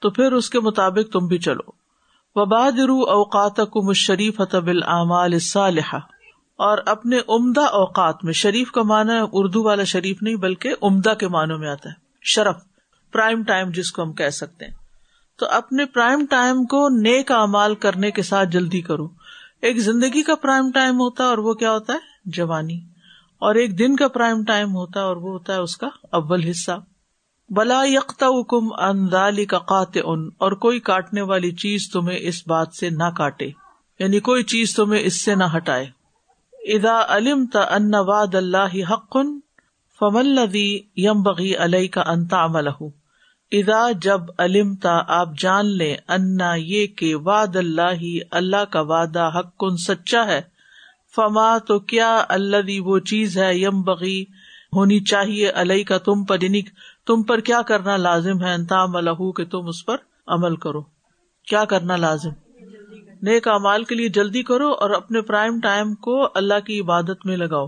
تو 0.00 0.10
پھر 0.10 0.32
اس 0.32 0.50
کے 0.50 0.60
مطابق 0.60 1.12
تم 1.12 1.26
بھی 1.26 1.38
چلو۔ 1.38 1.72
وبادر 2.34 2.88
اوقات 2.88 3.56
کم 3.56 3.92
شریف 3.92 4.40
طب 4.50 4.66
العمال 4.66 5.38
صالحہ 5.38 5.98
اور 6.56 6.78
اپنے 6.86 7.18
عمدہ 7.28 7.60
اوقات 7.60 8.24
میں، 8.24 8.32
شریف 8.32 8.72
کا 8.72 8.82
معنی 8.82 9.12
اردو 9.32 9.62
والا 9.62 9.84
شریف 9.84 10.22
نہیں 10.22 10.36
بلکہ 10.36 10.74
عمدہ 10.82 11.14
کے 11.18 11.28
معنوں 11.28 11.58
میں 11.58 11.68
آتا 11.68 11.88
ہے۔ 11.88 11.94
شرف۔ 12.22 12.69
پرائم 13.12 13.42
ٹائم 13.42 13.70
جس 13.70 13.92
کو 13.92 14.02
ہم 14.02 14.12
کہہ 14.12 14.28
سکتے 14.28 14.64
ہیں۔ 14.64 14.74
تو 15.38 15.46
اپنے 15.46 15.84
پرائم 15.84 16.26
ٹائم 16.30 16.64
کو 16.64 16.88
نیک 16.88 17.32
امال 17.32 17.74
کرنے 17.74 18.10
کے 18.10 18.22
ساتھ 18.22 18.48
جلدی 18.48 18.80
کرو۔ 18.80 19.08
ایک 19.62 19.76
زندگی 19.76 20.22
کا 20.22 20.34
پرائم 20.34 20.70
ٹائم 20.70 20.94
ہوتا 20.94 21.24
ہے 21.24 21.28
اور 21.28 21.38
وہ 21.38 21.54
کیا 21.54 21.72
ہوتا 21.72 21.92
ہے؟ 21.92 21.98
جوانی۔ 22.24 22.80
اور 23.38 23.54
ایک 23.54 23.78
دن 23.78 23.96
کا 23.96 24.08
پرائم 24.08 24.44
ٹائم 24.44 24.70
ہوتا 24.70 25.00
ہے 25.00 25.04
اور 25.04 25.16
وہ 25.16 25.30
ہوتا 25.30 25.54
ہے 25.54 25.58
اس 25.58 25.76
کا 25.76 25.88
اول 26.02 26.42
حصہ۔ 26.42 26.72
بلا 27.50 27.82
یکتا 27.84 28.26
حکم 28.26 28.72
اندالی 28.72 29.44
کا 29.44 29.58
قات 29.58 29.98
ان 30.04 30.28
اور 30.38 30.52
کوئی 30.52 30.80
کاٹنے 30.80 31.20
والی 31.20 31.50
چیز 31.50 31.90
تمہیں 31.92 32.18
اس 32.20 32.46
بات 32.46 32.68
سے 32.80 32.90
نہ 32.90 33.10
کاٹے۔ 33.16 33.50
یعنی 33.98 34.20
کوئی 34.20 34.42
چیز 34.42 34.76
تمہیں 34.76 35.00
اس 35.02 35.24
سے 35.24 35.34
نہ 35.34 35.44
ہٹائے۔ 35.56 35.86
ادا 36.52 37.16
علم 37.16 37.46
تا 37.46 37.60
ان 37.60 37.94
واد 37.94 38.34
اللہ 38.34 38.92
حقن 38.92 39.40
فملدی 39.98 40.78
یم 40.96 41.22
بغی 41.22 41.56
علیہ 41.56 41.88
کا 41.88 42.02
انتا 42.06 42.44
عمل 42.44 42.68
ہوں 42.68 42.90
ادا 43.52 43.90
جب 44.02 44.20
علم 44.38 44.74
تا 44.74 45.00
آپ 45.08 45.28
جان 45.38 45.66
لے 45.66 45.96
انا 46.08 46.54
یہ 46.54 46.86
کہ 46.86 47.14
واد 47.14 47.56
اللہ 47.56 48.02
اللہ 48.30 48.64
کا 48.70 48.80
وعدہ 48.80 49.30
حق 49.38 49.56
کن 49.56 49.76
سچا 49.76 50.26
ہے۔ 50.26 50.40
فما 51.16 51.58
تو 51.58 51.78
کیا 51.78 52.24
اللہ 52.28 52.56
دی 52.56 52.80
وہ 52.80 52.98
چیز 52.98 53.38
ہے 53.38 53.58
یم 53.58 53.82
بغی 53.82 54.22
ہونی 54.76 55.00
چاہیے 55.00 55.50
علیہ 55.50 55.84
کا 55.84 55.98
تم 55.98 56.24
پر 56.24 56.42
یعنی 56.42 56.62
تم 57.06 57.22
پر 57.22 57.40
کیا 57.40 57.62
کرنا 57.62 57.96
لازم 57.96 58.44
ہے؟ 58.44 58.52
انتا 58.54 58.84
عمل 58.84 59.32
کہ 59.36 59.44
تم 59.44 59.68
اس 59.68 59.86
پر 59.86 59.96
عمل 60.26 60.56
کرو۔ 60.56 60.80
کیا 61.46 61.64
کرنا 61.64 61.96
لازم؟ 61.96 62.30
نیک 63.22 63.48
امال 63.48 63.84
کے 63.84 63.94
لیے 63.94 64.08
جلدی 64.08 64.42
کرو 64.42 64.72
اور 64.72 64.90
اپنے 64.90 65.20
پرائم 65.20 65.60
ٹائم 65.60 65.94
کو 65.94 66.24
اللہ 66.34 66.60
کی 66.66 66.80
عبادت 66.80 67.26
میں 67.26 67.36
لگاؤ۔ 67.36 67.66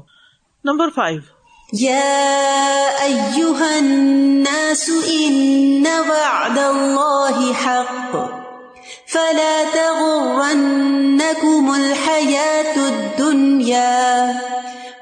Number 0.65 0.89
five. 0.95 1.42
يا 1.81 3.05
أيها 3.05 3.79
الناس 3.79 4.91
إن 5.11 5.87
وعد 6.09 6.59
الله 6.59 7.53
حق 7.53 8.17
فلا 9.07 9.65
تغرنكم 9.75 11.71
الحياة 11.75 12.77
الدنيا 12.77 14.35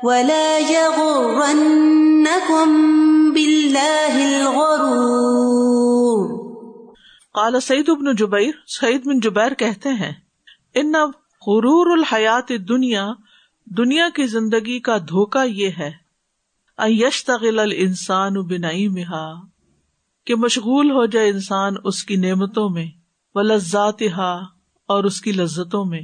ولا 0.03 0.59
يغرنكم 0.59 1.57
بالله 3.33 4.15
الغرور 4.37 5.09
قال 7.35 7.61
سعید 7.61 7.89
بن 7.89 8.15
جبیر، 8.17 8.53
سعید 8.67 9.03
بن 9.07 9.21
جبیر 9.21 9.55
کہتے 9.55 9.89
ہیں، 9.89 10.13
ان 10.75 10.93
غرور 11.47 11.99
الحیات 11.99 12.49
دنیا 12.69 13.05
دنیا 13.65 14.09
کی 14.15 14.27
زندگی 14.27 14.81
کا 14.81 14.99
دھوکا 14.99 15.43
یہ 15.43 15.71
ہے۔ 15.79 16.10
یشتغل 16.89 17.73
انسان 17.77 18.35
بنائی 18.35 18.89
مہا 18.89 19.35
کہ 20.27 20.35
مشغول 20.35 20.91
ہو 20.91 21.07
جائے 21.07 21.29
انسان 21.29 21.75
اس 21.85 22.05
کی 22.05 22.17
نعمتوں 22.17 22.71
میں 22.71 22.87
و 23.35 23.41
لذات 23.41 24.03
اور 24.87 25.05
اس 25.05 25.21
کی 25.21 25.33
لذتوں 25.33 25.85
میں۔ 25.85 26.03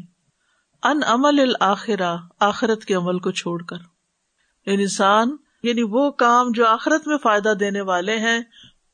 ان 0.82 1.00
عمل 1.06 1.40
الآخرا 1.40 2.16
آخرت 2.40 2.84
کے 2.84 2.94
عمل 2.94 3.18
کو 3.18 3.30
چھوڑ 3.30 3.62
کر۔ 3.62 3.76
یعنی 4.66 4.82
انسان 4.82 5.36
یعنی 5.62 5.82
وہ 5.82 6.10
کام 6.10 6.46
جو 6.50 6.66
آخرت 6.66 7.06
میں 7.06 7.16
فائدہ 7.18 7.54
دینے 7.60 7.80
والے 7.80 8.18
ہیں، 8.18 8.40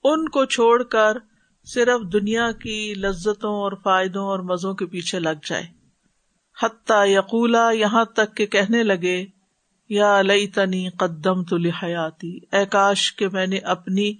ان 0.04 0.28
کو 0.28 0.44
چھوڑ 0.44 0.82
کر 0.82 1.16
صرف 1.64 2.12
دنیا 2.12 2.52
کی 2.52 2.94
لذتوں 2.94 3.54
اور 3.54 3.72
فائدوں 3.82 4.24
اور 4.24 4.38
مزوں 4.38 4.74
کے 4.74 4.86
پیچھے 4.86 5.18
لگ 5.18 5.46
جائے۔ 5.46 5.66
حتیٰ 6.62 7.06
یقولا 7.06 7.70
یہاں 7.70 8.04
تک 8.04 8.36
کہ 8.36 8.46
کہنے 8.46 8.82
لگے 8.82 9.26
یا 9.92 10.22
لئی 10.22 10.46
تنی 10.46 10.88
قدم 10.88 11.44
تو 11.44 11.56
لحیاتی 11.56 12.38
اے 12.52 12.66
کاش 12.66 13.12
کے 13.12 13.28
میں 13.28 13.46
نے 13.46 13.58
اپنی 13.58 14.14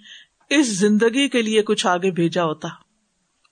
اس 0.51 0.79
زندگی 0.79 1.29
کے 1.29 1.43
لیے 1.43 1.63
کچھ 1.63 1.87
آگے 1.87 2.11
بھیجا 2.11 2.45
ہوتا۔ 2.45 2.69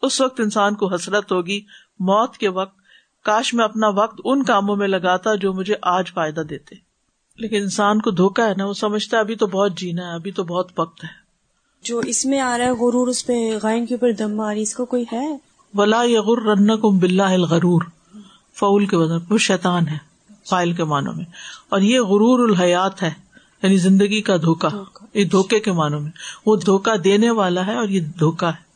اس 0.03 0.21
وقت 0.21 0.41
انسان 0.41 0.75
کو 0.75 0.95
حسرت 0.95 1.33
ہوگی 1.33 1.61
موت 1.99 2.37
کے 2.37 2.49
وقت 2.49 2.79
کاش 3.25 3.55
میں 3.55 3.65
اپنا 3.65 3.89
وقت 3.89 4.21
ان 4.25 4.43
کاموں 4.43 4.77
میں 4.77 4.89
لگاتا 4.89 5.35
جو 5.35 5.53
مجھے 5.53 5.75
آج 5.83 6.13
فائدہ 6.13 6.41
دیتے۔ 6.41 6.77
لیکن 7.37 7.57
انسان 7.57 8.01
کو 8.01 8.11
دھوکا 8.11 8.47
ہے 8.47 8.55
نا 8.57 8.65
وہ 8.65 8.73
سمجھتا 8.73 9.17
ہے 9.17 9.23
ابھی 9.23 9.35
تو 9.35 9.47
بہت 9.47 9.79
جینا 9.79 10.09
ہے 10.09 10.15
ابھی 10.15 10.33
تو 10.33 10.45
بہت 10.45 10.73
وقت 10.79 11.05
ہے۔ 11.05 11.09
جو 11.83 11.99
اس 11.99 12.27
میں 12.27 12.41
آ 12.41 12.59
رہا 12.59 12.65
ہے 12.65 12.71
غرور 12.71 13.09
اس 13.09 13.27
پہ 13.27 13.59
غائن 13.63 13.87
کے 13.87 13.95
اوپر 13.95 14.13
دم 14.13 14.37
ماری 14.37 14.63
اس 14.63 14.75
کو 14.75 14.85
کوئی 14.85 15.05
ہے؟ 15.13 15.37
ولا 15.75 16.03
یغر 16.03 16.43
رن 16.43 16.77
کو 16.77 16.91
بلّہ 16.91 17.23
الغرور 17.23 17.83
فول 18.55 18.87
کے 18.87 18.97
وزن 18.97 19.25
وہ 19.31 19.39
شیطان 19.39 19.89
ہے۔ 19.89 20.10
فائل 20.51 20.73
کے 20.73 20.85
معنوں 20.85 21.13
میں۔ 21.13 21.25
اور 21.69 21.81
یہ 21.81 22.01
غرور 22.01 22.49
الحیات 22.49 23.03
ہے 23.03 23.11
یعنی 23.63 23.77
زندگی 23.77 24.23
کا 24.23 24.37
دھوکا۔ 24.37 24.69
یہ 25.15 25.25
دھوکے 25.25 25.61
کے 25.61 25.73
معنوں 25.73 26.01
میں۔ 26.01 26.11
وہ 26.47 26.57
دھوکا 26.57 26.95
دینے 27.05 27.31
والا 27.31 27.67
ہے 27.67 27.75
اور 27.75 27.89
یہ 27.89 28.01
دھوکا 28.01 28.49
ہے۔ 28.49 28.71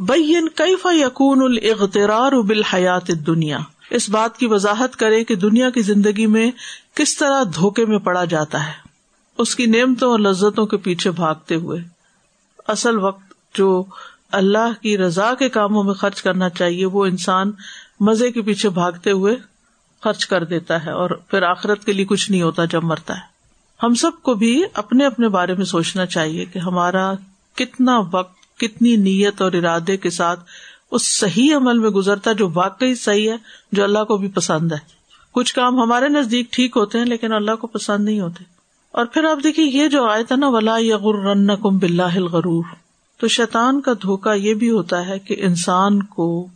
بین 0.00 0.48
کیف 0.48 0.86
یقون 0.92 1.42
الغترار 1.42 2.32
بالحیات 2.32 3.08
دنیا 3.26 3.58
اس 3.90 4.08
بات 4.08 4.38
کی 4.38 4.46
وضاحت 4.46 4.96
کرے 4.96 5.24
کہ 5.24 5.34
دنیا 5.34 5.70
کی 5.70 5.80
زندگی 5.80 6.26
میں 6.26 6.50
کس 6.94 7.16
طرح 7.16 7.42
دھوکے 7.42 7.86
میں 7.86 7.98
پڑا 7.98 8.24
جاتا 8.24 8.66
ہے۔ 8.66 8.72
اس 9.38 9.56
کی 9.56 9.66
نعمتوں 9.66 10.10
اور 10.10 10.18
لذتوں 10.18 10.66
کے 10.66 10.76
پیچھے 10.76 11.10
بھاگتے 11.10 11.54
ہوئے۔ 11.54 11.80
اصل 12.68 12.98
وقت 12.98 13.34
جو 13.54 13.84
اللہ 14.32 14.82
کی 14.82 14.98
رضا 14.98 15.34
کے 15.34 15.48
کاموں 15.48 15.84
میں 15.84 15.94
خرچ 15.94 16.22
کرنا 16.22 16.48
چاہیے 16.48 16.86
وہ 16.86 17.04
انسان 17.04 17.52
مزے 18.00 18.32
کے 18.32 18.42
پیچھے 18.42 18.68
بھاگتے 18.68 19.10
ہوئے 19.10 19.36
خرچ 20.04 20.26
کر 20.26 20.44
دیتا 20.44 20.84
ہے 20.84 20.90
اور 20.90 21.10
پھر 21.10 21.42
آخرت 21.42 21.84
کے 21.84 21.92
لیے 21.92 22.04
کچھ 22.04 22.30
نہیں 22.30 22.42
ہوتا 22.42 22.64
جب 22.64 22.84
مرتا 22.84 23.14
ہے۔ 23.14 23.34
ہم 23.82 23.94
سب 23.94 24.10
کو 24.22 24.34
بھی 24.34 24.62
اپنے 24.74 25.06
اپنے 25.06 25.28
بارے 25.28 25.54
میں 25.54 25.64
سوچنا 25.64 26.06
چاہیے 26.06 26.44
کہ 26.44 26.58
ہمارا 26.58 27.12
کتنا 27.54 28.00
وقت، 28.12 28.58
کتنی 28.58 28.96
نیت 28.96 29.42
اور 29.42 29.52
ارادے 29.52 29.96
کے 29.96 30.10
ساتھ 30.10 30.40
اس 30.90 31.20
صحیح 31.20 31.56
عمل 31.56 31.78
میں 31.78 31.90
گزرتا 31.90 32.32
جو 32.32 32.50
واقعی 32.54 32.94
صحیح 32.94 33.30
ہے، 33.30 33.36
جو 33.72 33.84
اللہ 33.84 34.04
کو 34.04 34.16
بھی 34.16 34.28
پسند 34.28 34.72
ہے۔ 34.72 34.78
کچھ 35.32 35.54
کام 35.54 35.78
ہمارے 35.78 36.08
نزدیک 36.08 36.52
ٹھیک 36.52 36.76
ہوتے 36.76 36.98
ہیں 36.98 37.06
لیکن 37.06 37.32
اللہ 37.32 37.56
کو 37.56 37.66
پسند 37.66 38.04
نہیں 38.04 38.20
ہوتے۔ 38.20 38.44
اور 38.92 39.06
پھر 39.06 39.24
آپ 39.24 39.38
دیکھیے، 39.44 39.66
یہ 39.66 39.88
جو 39.88 40.04
آئے 40.04 40.24
تھا 40.24 40.36
نا، 40.36 40.48
ولا 40.48 40.76
یغر 40.78 41.24
رن 41.24 41.46
کم 41.46 41.78
بلّہ 41.78 42.18
غرور 42.32 42.64
تو 43.20 43.28
شیطان 43.28 43.80
کا 43.80 43.92
دھوکا 43.92 44.32
یہ 44.32 44.54
بھی 44.54 44.70
ہوتا 44.70 45.06
ہے 45.06 45.18
کہ 45.18 45.36
انسان 45.38 46.02
کو 46.02 46.46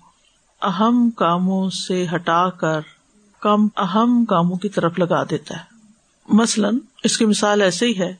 اہم 0.62 1.11
کاموں 1.11 1.71
سے 1.71 2.07
ہٹا 2.14 2.50
کر 2.50 2.81
کم 3.40 3.68
اہم 3.76 4.25
کاموں 4.25 4.57
کی 4.57 4.68
طرف 4.68 4.99
لگا 4.99 5.23
دیتا 5.23 5.57
ہے۔ 5.57 5.62
مثلاً، 6.28 6.78
اس 7.04 7.18
کی 7.18 7.26
مثال 7.26 7.62
ایسے 7.62 7.87
ہی 7.87 7.99
ہے 7.99 8.14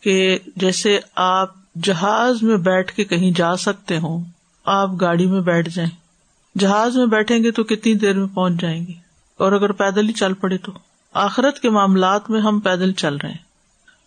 کہ 0.00 0.38
جیسے 0.56 1.00
آپ 1.14 1.48
جہاز 1.82 2.42
میں 2.42 2.56
بیٹھ 2.56 2.92
کے 2.92 3.04
کہیں 3.04 3.30
جا 3.30 3.56
سکتے 3.56 3.98
ہوں، 3.98 4.24
آپ 4.64 4.90
گاڑی 5.00 5.26
میں 5.26 5.40
بیٹھ 5.40 5.68
جائیں۔ 5.68 5.90
جہاز 6.58 6.96
میں 6.96 7.06
بیٹھیں 7.06 7.44
گے 7.44 7.50
تو 7.50 7.64
کتنی 7.64 7.94
دیر 7.94 8.14
میں 8.14 8.26
پہنچ 8.34 8.60
جائیں 8.60 8.86
گے؟ 8.86 8.92
اور 9.38 9.52
اگر 9.52 9.72
پیدل 9.72 10.08
ہی 10.08 10.12
چل 10.12 10.32
پڑے 10.32 10.58
تو؟ 10.58 10.72
آخرت 11.12 11.58
کے 11.58 11.70
معاملات 11.70 12.30
میں 12.30 12.40
ہم 12.40 12.60
پیدل 12.60 12.92
چل 12.92 13.16
رہے 13.16 13.30
ہیں۔ 13.30 13.46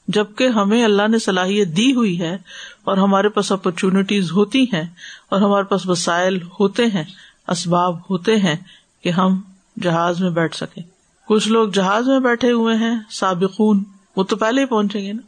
جبکہ 0.08 0.48
ہمیں 0.48 0.84
اللہ 0.84 1.08
نے 1.08 1.20
صلاحیت 1.20 1.78
دی 1.78 1.94
ہوئی 1.94 2.22
ہے 2.22 2.38
اور 2.84 2.98
ہمارے 2.98 3.30
پاس 3.30 3.52
اپرچونٹیز 3.52 4.32
ہوتی 4.32 4.64
ہیں 4.64 4.86
اور 5.30 5.42
ہمارے 5.42 5.64
پاس 5.64 5.88
وسائل 5.88 6.42
ہوتے 6.60 6.86
ہیں، 6.86 7.04
اسباب 7.48 7.98
ہوتے 8.10 8.36
ہیں 8.36 8.56
کہ 9.02 9.10
ہم 9.10 9.42
جہاز 9.82 10.22
میں 10.22 10.30
بیٹھ 10.30 10.56
سکیں 10.56 10.84
کچھ 11.28 11.48
لوگ 11.48 11.70
جہاز 11.70 12.08
میں 12.08 12.20
بیٹھے 12.20 12.52
ہوئے 12.52 12.76
ہیں 12.76 12.96
سابقون 13.12 13.84
وہ 14.16 14.24
تو 14.24 14.36
پہلے 14.36 14.62
ہی 14.62 14.66
پہنچیں 14.66 15.06
گے 15.06 15.14
نا۔ 15.14 15.22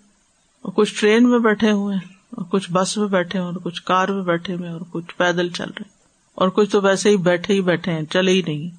اور 0.61 0.71
کچھ 0.71 1.01
ٹرین 1.01 1.29
میں 1.29 1.39
بیٹھے 1.39 1.71
ہوئے 1.71 1.95
ہیں 1.95 2.13
اور 2.29 2.45
کچھ 2.45 2.71
بس 2.71 2.97
میں 2.97 3.07
بیٹھے 3.07 3.39
ہوئے 3.39 3.51
اور 3.51 3.59
کچھ 3.63 3.83
کار 3.83 4.07
میں 4.07 4.23
بیٹھے 4.23 4.53
ہوئے 4.53 4.69
اور 4.69 4.81
کچھ 4.91 5.15
پیدل 5.17 5.49
چل 5.49 5.65
رہے 5.65 5.83
اور 6.35 6.49
کچھ 6.49 6.69
تو 6.69 6.81
ویسے 6.81 7.09
ہی 7.09 7.17
بیٹھے 7.17 7.53
ہی 7.53 7.61
بیٹھے 7.61 7.91
ہیں 7.91 8.01
چلے 8.01 8.31
ہی 8.31 8.41
نہیں۔ 8.47 8.69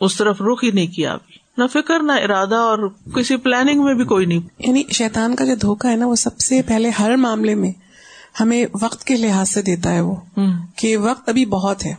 اس 0.00 0.16
طرف 0.16 0.42
رخ 0.42 0.64
ہی 0.64 0.70
نہیں 0.70 0.86
کیا 0.86 1.12
ابھی۔ 1.12 1.38
نہ 1.58 1.64
فکر 1.72 2.02
نہ 2.02 2.12
ارادہ 2.12 2.54
اور 2.54 2.78
کسی 3.14 3.36
پلاننگ 3.36 3.84
میں 3.84 3.94
بھی 3.94 4.04
کوئی 4.04 4.26
نہیں۔ 4.26 4.40
یعنی 4.58 4.82
شیطان 4.92 5.36
کا 5.36 5.44
جو 5.44 5.54
دھوکا 5.54 5.90
ہے 5.90 5.96
نا 5.96 6.06
وہ 6.06 6.14
سب 6.14 6.40
سے 6.40 6.62
پہلے 6.62 6.90
ہر 6.90 7.16
معاملے 7.16 7.54
میں 7.54 7.72
ہمیں 8.40 8.66
وقت 8.82 9.04
کے 9.04 9.16
لحاظ 9.16 9.48
سے 9.50 9.62
دیتا 9.62 9.92
ہے 9.92 10.00
وہ۔ 10.00 10.16
کہ 10.76 10.96
وقت 10.96 11.28
ابھی 11.28 11.46
بہت 11.46 11.86
ہے۔ 11.86 11.94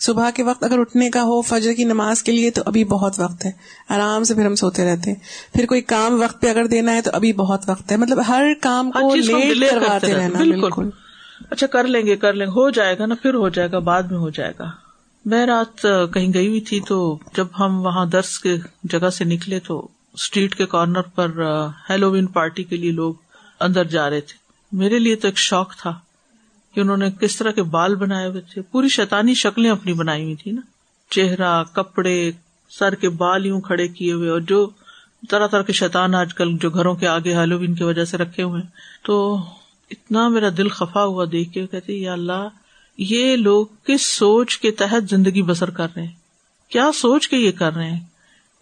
صبح 0.00 0.30
کے 0.30 0.42
وقت 0.42 0.64
اگر 0.64 0.78
اٹھنے 0.78 1.10
کا 1.10 1.22
ہو 1.22 1.42
فجر 1.42 1.72
کی 1.72 1.84
نماز 1.84 2.22
کے 2.22 2.32
لیے 2.32 2.50
تو 2.50 2.62
ابھی 2.66 2.84
بہت 2.84 3.20
وقت 3.20 3.44
ہے۔ 3.44 3.50
آرام 3.88 4.24
سے 4.24 4.34
پھر 4.34 4.46
ہم 4.46 4.54
سوتے 4.54 4.84
رہتے 4.84 5.10
ہیں۔ 5.10 5.18
پھر 5.54 5.66
کوئی 5.66 5.80
کام 5.80 6.22
وقت 6.22 6.40
پہ 6.40 6.50
اگر 6.50 6.66
دینا 6.66 6.94
ہے 6.94 7.02
تو 7.02 7.10
ابھی 7.14 7.32
بہت 7.32 7.70
وقت 7.70 7.92
ہے۔ 7.92 7.96
مطلب 7.96 8.18
ہر 8.28 8.42
کام 8.62 8.90
کو 8.90 9.14
لیٹ 9.14 9.70
کرواتے 9.70 10.14
رہنا 10.14 10.38
بالکل۔ 10.38 10.90
اچھا 11.50 11.66
کر 11.66 11.84
لیں 11.84 12.06
گے 12.06 12.16
کر 12.16 12.32
لیں 12.32 12.46
گے۔ 12.46 12.50
ہو 12.50 12.70
جائے 12.70 12.98
گا 12.98 13.06
نا 13.06 13.14
پھر 13.22 13.34
ہو 13.34 13.48
جائے 13.48 13.70
گا 13.72 13.78
بعد 13.78 14.02
میں 14.02 14.18
ہو 14.18 14.30
جائے 14.30 14.52
گا۔ 14.58 14.70
میں 15.24 15.46
رات 15.46 15.86
کہیں 16.14 16.32
گئی 16.34 16.48
ہوئی 16.48 16.60
تھی 16.60 16.80
تو 16.80 17.18
جب 17.36 17.46
ہم 17.60 17.86
وہاں 17.86 18.06
درس 18.06 18.38
کے 18.38 18.56
جگہ 18.84 19.10
سے 19.10 19.24
نکلے 19.24 19.60
تو 19.60 19.88
اسٹریٹ 20.12 20.54
کے 20.54 20.66
کارنر 20.66 21.02
پر 21.02 21.30
ہیلووین 21.90 22.26
پارٹی 22.26 22.64
کے 22.64 22.76
لیے 22.76 22.90
لوگ 22.90 23.14
اندر 23.60 23.84
جا 23.84 24.10
رہے 24.10 24.20
تھے۔ 24.20 24.38
میرے 24.72 24.98
لیے 24.98 25.16
تو 25.16 25.28
ایک 25.28 25.38
شوق 25.38 25.76
تھا۔ 25.76 25.98
کہ 26.74 26.80
انہوں 26.80 26.96
نے 26.96 27.10
کس 27.10 27.36
طرح 27.36 27.50
کے 27.50 27.62
بال 27.62 27.94
بنائے 27.94 28.26
ہوئے 28.26 28.40
تھے۔ 28.40 28.62
پوری 28.62 28.88
شیطانی 28.88 29.34
شکلیں 29.34 29.70
اپنی 29.70 29.92
بنائی 29.92 30.22
ہوئی 30.22 30.34
تھی 30.34 30.50
نا۔ 30.50 30.60
چہرہ، 31.10 31.64
کپڑے، 31.72 32.32
سر 32.70 32.94
کے 32.94 33.08
بال 33.08 33.46
یوں 33.46 33.60
کھڑے 33.60 33.88
کیے 33.88 34.12
ہوئے 34.12 34.30
اور 34.30 34.40
جو 34.40 34.68
طرح 35.30 35.46
طرح 35.46 35.62
کے 35.62 35.72
شیطان 35.72 36.14
آج 36.14 36.34
کل 36.34 36.56
جو 36.60 36.70
گھروں 36.70 36.94
کے 36.94 37.08
آگے 37.08 37.34
ہیلووین 37.34 37.74
کی 37.74 37.84
وجہ 37.84 38.04
سے 38.04 38.16
رکھے 38.16 38.42
ہوئے 38.42 38.62
تو 39.04 39.38
اتنا 39.90 40.28
میرا 40.28 40.48
دل 40.56 40.68
خفا 40.68 41.04
ہوا 41.04 41.24
دیکھ 41.32 41.52
کے 41.52 41.66
کہتے 41.66 41.92
یا 41.92 42.12
اللہ، 42.12 42.48
یہ 42.98 43.36
لوگ 43.36 43.66
کس 43.84 44.02
سوچ 44.02 44.58
کے 44.58 44.70
تحت 44.70 45.10
زندگی 45.10 45.42
بسر 45.42 45.70
کر 45.70 45.86
رہے 45.96 46.02
ہیں؟ 46.02 46.12
کیا 46.68 46.90
سوچ 46.94 47.28
کے 47.28 47.36
یہ 47.36 47.52
کر 47.52 47.72
رہے 47.72 47.90
ہیں؟ 47.90 48.00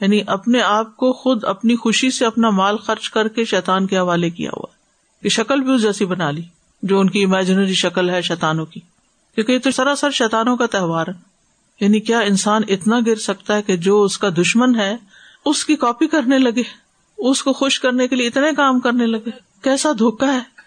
یعنی 0.00 0.20
اپنے 0.26 0.60
آپ 0.60 0.96
کو 0.96 1.12
خود 1.12 1.44
اپنی 1.44 1.76
خوشی 1.76 2.10
سے 2.10 2.26
اپنا 2.26 2.50
مال 2.50 2.76
خرچ 2.76 3.10
کر 3.10 3.28
کے 3.28 3.44
شیطان 3.44 3.86
کے 3.86 3.98
حوالے 3.98 4.30
کیا 4.30 4.50
ہوا 4.56 4.66
کہ 5.22 5.28
شکل 5.28 5.60
بھی 5.60 5.74
اس 5.74 5.82
جیسی 5.82 6.04
بنا 6.04 6.30
لی۔ 6.30 6.42
جو 6.82 7.00
ان 7.00 7.10
کی 7.10 7.24
امیجنری 7.24 7.74
شکل 7.74 8.10
ہے 8.10 8.22
شیتانوں 8.22 8.66
کی۔ 8.66 8.80
کیونکہ 9.34 9.52
یہ 9.52 9.58
تو 9.58 9.70
سراسر 9.70 10.10
شیتانوں 10.10 10.56
کا 10.56 10.66
تہوار 10.66 11.06
ہے۔ 11.06 11.28
یعنی 11.80 12.00
کیا 12.00 12.18
انسان 12.18 12.62
اتنا 12.68 12.98
گر 13.06 13.16
سکتا 13.16 13.54
ہے 13.56 13.62
کہ 13.62 13.76
جو 13.76 14.02
اس 14.02 14.18
کا 14.18 14.28
دشمن 14.28 14.76
ہے، 14.76 14.96
اس 15.44 15.64
کی 15.64 15.76
کاپی 15.76 16.06
کرنے 16.06 16.38
لگے، 16.38 16.62
اس 17.18 17.42
کو 17.42 17.52
خوش 17.52 17.80
کرنے 17.80 18.08
کے 18.08 18.16
لیے 18.16 18.26
اتنے 18.26 18.54
کام 18.56 18.80
کرنے 18.80 19.06
لگے۔ 19.06 19.30
کیسا 19.62 19.92
دھوکا 19.98 20.32
ہے۔ 20.32 20.58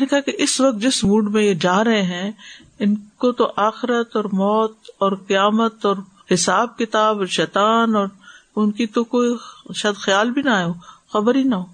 نے 0.00 0.06
کہا 0.06 0.20
کہ 0.20 0.32
اس 0.38 0.60
وقت 0.60 0.76
جس 0.76 1.04
موڈ 1.04 1.34
میں 1.34 1.42
یہ 1.42 1.54
جا 1.54 1.84
رہے 1.84 2.02
ہیں، 2.02 2.30
ان 2.78 2.94
کو 2.94 3.32
تو 3.32 3.52
آخرت 3.56 4.16
اور 4.16 4.24
موت 4.24 4.76
اور 4.98 5.12
قیامت 5.12 5.86
اور 5.86 5.96
حساب 6.34 6.78
کتاب 6.78 7.18
اور 7.18 7.26
شیطان 7.26 7.96
اور 7.96 8.08
ان 8.56 8.70
کی 8.70 8.86
تو 8.86 9.04
کوئی 9.04 9.36
شاید 9.74 9.94
خیال 9.94 10.30
بھی 10.30 10.42
نہ 10.42 10.50
آئے 10.50 10.64
ہو، 10.64 10.72
خبر 11.12 11.34
ہی 11.34 11.42
نہ 11.42 11.54
ہو۔ 11.54 11.64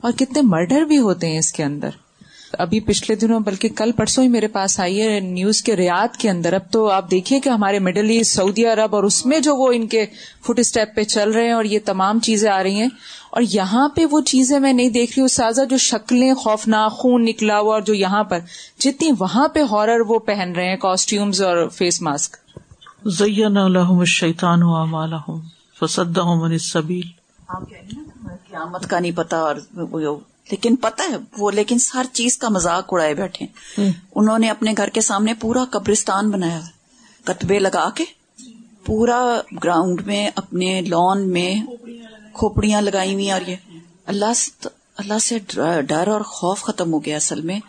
اور 0.00 0.12
کتنے 0.12 0.40
مرڈر 0.42 0.82
بھی 0.82 0.98
ہوتے 0.98 1.30
ہیں 1.30 1.38
اس 1.38 1.52
کے 1.52 1.64
اندر۔ 1.64 1.90
ابھی 2.58 2.80
پچھلے 2.80 3.14
دنوں 3.16 3.40
بلکہ 3.40 3.68
کل 3.68 3.92
پرسوں 3.92 4.24
ہی 4.24 4.28
میرے 4.28 4.48
پاس 4.48 4.80
آئی 4.80 5.02
ہے 5.02 5.20
نیوز 5.20 5.62
کے 5.62 5.76
ریات 5.76 6.16
کے 6.16 6.30
اندر۔ 6.30 6.52
اب 6.52 6.60
تو 6.70 6.90
آپ 6.90 7.10
دیکھیے 7.10 7.40
کہ 7.40 7.48
ہمارے 7.48 7.78
مڈل 7.78 8.10
ایسٹ 8.10 8.36
سعودی 8.36 8.66
عرب 8.66 8.94
اور 8.94 9.04
اس 9.04 9.26
میں 9.26 9.40
جو 9.40 9.56
وہ 9.56 9.72
ان 9.72 9.86
کے 9.86 10.06
فٹ 10.46 10.58
اسٹیپ 10.58 10.96
پہ 10.96 11.04
چل 11.04 11.30
رہے 11.30 11.44
ہیں 11.44 11.52
اور 11.52 11.64
یہ 11.64 11.78
تمام 11.84 12.20
چیزیں 12.20 12.50
آ 12.50 12.62
رہی 12.62 12.74
ہیں۔ 12.74 12.88
اور 13.30 13.42
یہاں 13.42 13.88
پہ 13.88 14.02
وہ 14.10 14.20
چیزیں 14.20 14.58
میں 14.58 14.72
نہیں 14.72 14.90
دیکھ 14.90 15.12
رہی 15.12 15.20
ہوں۔ 15.20 15.28
سازا 15.28 15.64
جو 15.64 15.76
شکلیں 15.76 16.34
خوفناک 16.34 16.92
خون 16.92 17.24
نکلا 17.24 17.58
ہوا 17.58 17.74
اور 17.74 17.82
جو 17.82 17.94
یہاں 17.94 18.24
پر 18.24 18.38
جتنی 18.78 19.10
وہاں 19.18 19.48
پہ 19.48 19.60
ہارر 19.70 20.00
وہ 20.00 20.18
پہن 20.18 20.52
رہے 20.56 20.68
ہیں 20.68 20.76
کاسٹیومز 20.76 21.42
اور 21.42 21.68
فیس 21.68 22.02
ماسک 22.02 22.36
شیطان 23.06 24.60
قیامت 28.50 28.86
کا 28.86 28.98
نہیں 28.98 29.12
پتا 29.12 29.36
اور 29.36 29.56
لیکن 30.50 30.76
پتا 30.76 31.04
ہے 31.04 31.16
وہ 31.38 31.50
لیکن 31.50 31.76
ہر 31.94 32.06
چیز 32.12 32.38
کا 32.38 32.48
مزاق 32.48 32.84
اڑائے 32.88 33.14
بیٹھے 33.14 33.46
انہوں 34.14 34.38
نے 34.38 34.50
اپنے 34.50 34.74
گھر 34.76 34.88
کے 34.88 35.00
سامنے 35.00 35.34
پورا 35.34 35.64
قبرستان 35.70 36.30
بنایا 36.30 36.60
کتبے 37.24 37.58
لگا 37.58 37.90
کے 37.90 38.04
پورا 38.84 39.40
گراؤنڈ 39.64 40.00
میں 40.06 40.30
اپنے 40.36 40.80
لان 40.80 41.28
میں 41.28 41.54
کھوپڑیاں 42.32 42.80
لگائی 42.80 43.14
ہوئی 43.14 43.30
اور 43.30 43.40
یہ 43.46 43.56
اللہ 44.06 44.60
اللہ 44.96 45.18
سے 45.18 45.38
ڈر 45.82 46.08
اور 46.08 46.20
خوف 46.20 46.62
ختم 46.62 46.92
ہو 46.92 47.04
گیا 47.04 47.16
اصل 47.16 47.40
میں۔ 47.40 47.60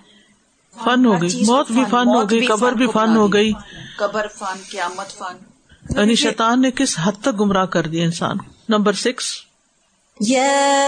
فن 0.83 1.05
ہو 1.05 1.21
گئی 1.21 1.43
موت 1.47 1.71
بھی 1.71 1.83
فن 1.89 2.07
ہو 2.07 2.29
گئی 2.29 2.45
قبر 2.45 2.71
بھی 2.71 2.87
فن 2.87 3.15
ہو 3.15 3.33
گئی۔ 3.33 3.51
قبر 3.97 4.27
فن 4.27 4.57
قیامت 4.71 5.11
فن۔ 5.11 5.37
یعنی 5.97 6.15
شیطان 6.15 6.61
نے 6.61 6.71
کس 6.71 6.95
حد 7.03 7.11
تک 7.21 7.39
گمراہ 7.39 7.65
کر 7.65 7.87
دیا 7.87 8.03
انسان؟ 8.03 8.37
نمبر 8.69 8.93
سکس 8.93 9.25
يا 10.29 10.81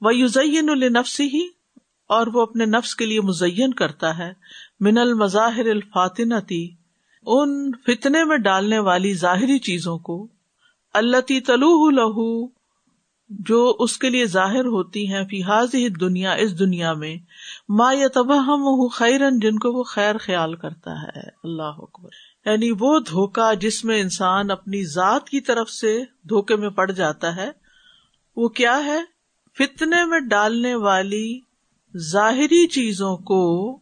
و 0.00 0.10
یوزین 0.10 0.68
النفس 0.68 1.20
ہی 1.20 1.46
اور 2.10 2.26
وہ 2.26 2.42
اپنے 2.42 2.64
نفس 2.64 2.94
کے 2.96 3.06
لیے 3.06 3.20
مزین 3.20 3.74
کرتا 3.74 4.18
ہے، 4.18 4.32
من 4.80 4.98
المظاہر 4.98 5.70
الفاطنتی 5.70 6.64
ان 7.26 7.72
فتنے 7.86 8.24
میں 8.24 8.36
ڈالنے 8.36 8.78
والی 8.78 9.14
ظاہری 9.14 9.58
چیزوں 9.58 9.98
کو۔ 9.98 10.39
اللہ 10.94 11.16
تلوح 11.46 11.90
لہو، 11.90 12.60
جو 13.28 13.76
اس 13.78 13.98
کے 13.98 14.10
لیے 14.10 14.26
ظاہر 14.26 14.64
ہوتی 14.64 15.12
ہیں 15.12 15.24
فی 15.24 15.42
ہی 15.42 15.88
دنیا 15.88 16.32
اس 16.32 16.58
دنیا 16.58 16.92
میں، 16.92 17.16
ما 17.68 17.92
یا 17.92 18.08
تبہم 18.14 18.88
خیرن، 18.88 19.38
جن 19.38 19.58
کو 19.58 19.72
وہ 19.72 19.82
خیر 19.82 20.18
خیال 20.18 20.54
کرتا 20.54 21.02
ہے۔ 21.02 21.20
اللہ 21.44 21.62
اکبر۔ 21.62 22.10
یعنی 22.44 22.70
وہ 22.80 22.98
دھوکا 22.98 23.54
جس 23.54 23.84
میں 23.84 24.00
انسان 24.00 24.50
اپنی 24.50 24.84
ذات 24.84 25.28
کی 25.28 25.40
طرف 25.40 25.70
سے 25.70 26.02
دھوکے 26.28 26.56
میں 26.56 26.70
پڑ 26.70 26.90
جاتا 26.90 27.36
ہے، 27.36 27.50
وہ 28.36 28.48
کیا 28.48 28.84
ہے؟ 28.84 29.00
فتنے 29.58 30.04
میں 30.04 30.20
ڈالنے 30.20 30.74
والی 30.74 31.40
ظاہری 31.96 32.66
چیزوں 32.66 33.16
کو 33.16 33.78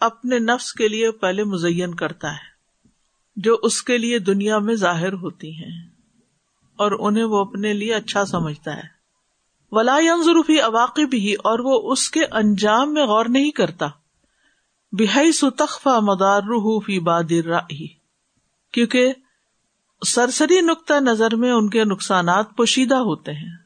اپنے 0.00 0.38
نفس 0.38 0.72
کے 0.72 0.88
لیے 0.88 1.10
پہلے 1.10 1.44
مزین 1.44 1.94
کرتا 1.94 2.32
ہے، 2.32 2.88
جو 3.36 3.56
اس 3.62 3.82
کے 3.82 3.98
لیے 3.98 4.18
دنیا 4.18 4.58
میں 4.58 4.74
ظاہر 4.74 5.12
ہوتی 5.12 5.52
ہیں۔ 5.54 5.89
اور 6.80 6.92
انہیں 6.98 7.24
وہ 7.24 7.38
اپنے 7.38 7.72
لیے 7.72 7.94
اچھا 7.94 8.24
سمجھتا 8.24 8.76
ہے۔ 8.76 9.00
ولا 9.72 9.98
ضروفی 10.24 10.60
اواقب 10.60 11.08
ہی 11.12 11.34
اور 11.34 11.58
وہ 11.58 11.92
اس 11.92 12.10
کے 12.10 12.20
انجام 12.24 12.94
میں 12.94 13.06
غور 13.06 13.24
نہیں 13.28 13.50
کرتا۔ 13.50 13.86
بحی 14.92 15.32
ستخفا 15.32 16.00
مدار 16.00 16.42
روح 16.42 16.82
فی 16.86 16.98
بادر 16.98 17.58
کیونکہ 18.72 19.12
نقطۂ 20.60 20.94
نظر 21.00 21.36
میں 21.36 21.52
ان 21.52 21.70
کے 21.70 21.84
نقصانات 21.84 22.56
پوشیدہ 22.56 22.94
ہوتے 22.94 23.32
ہیں۔ 23.32 23.56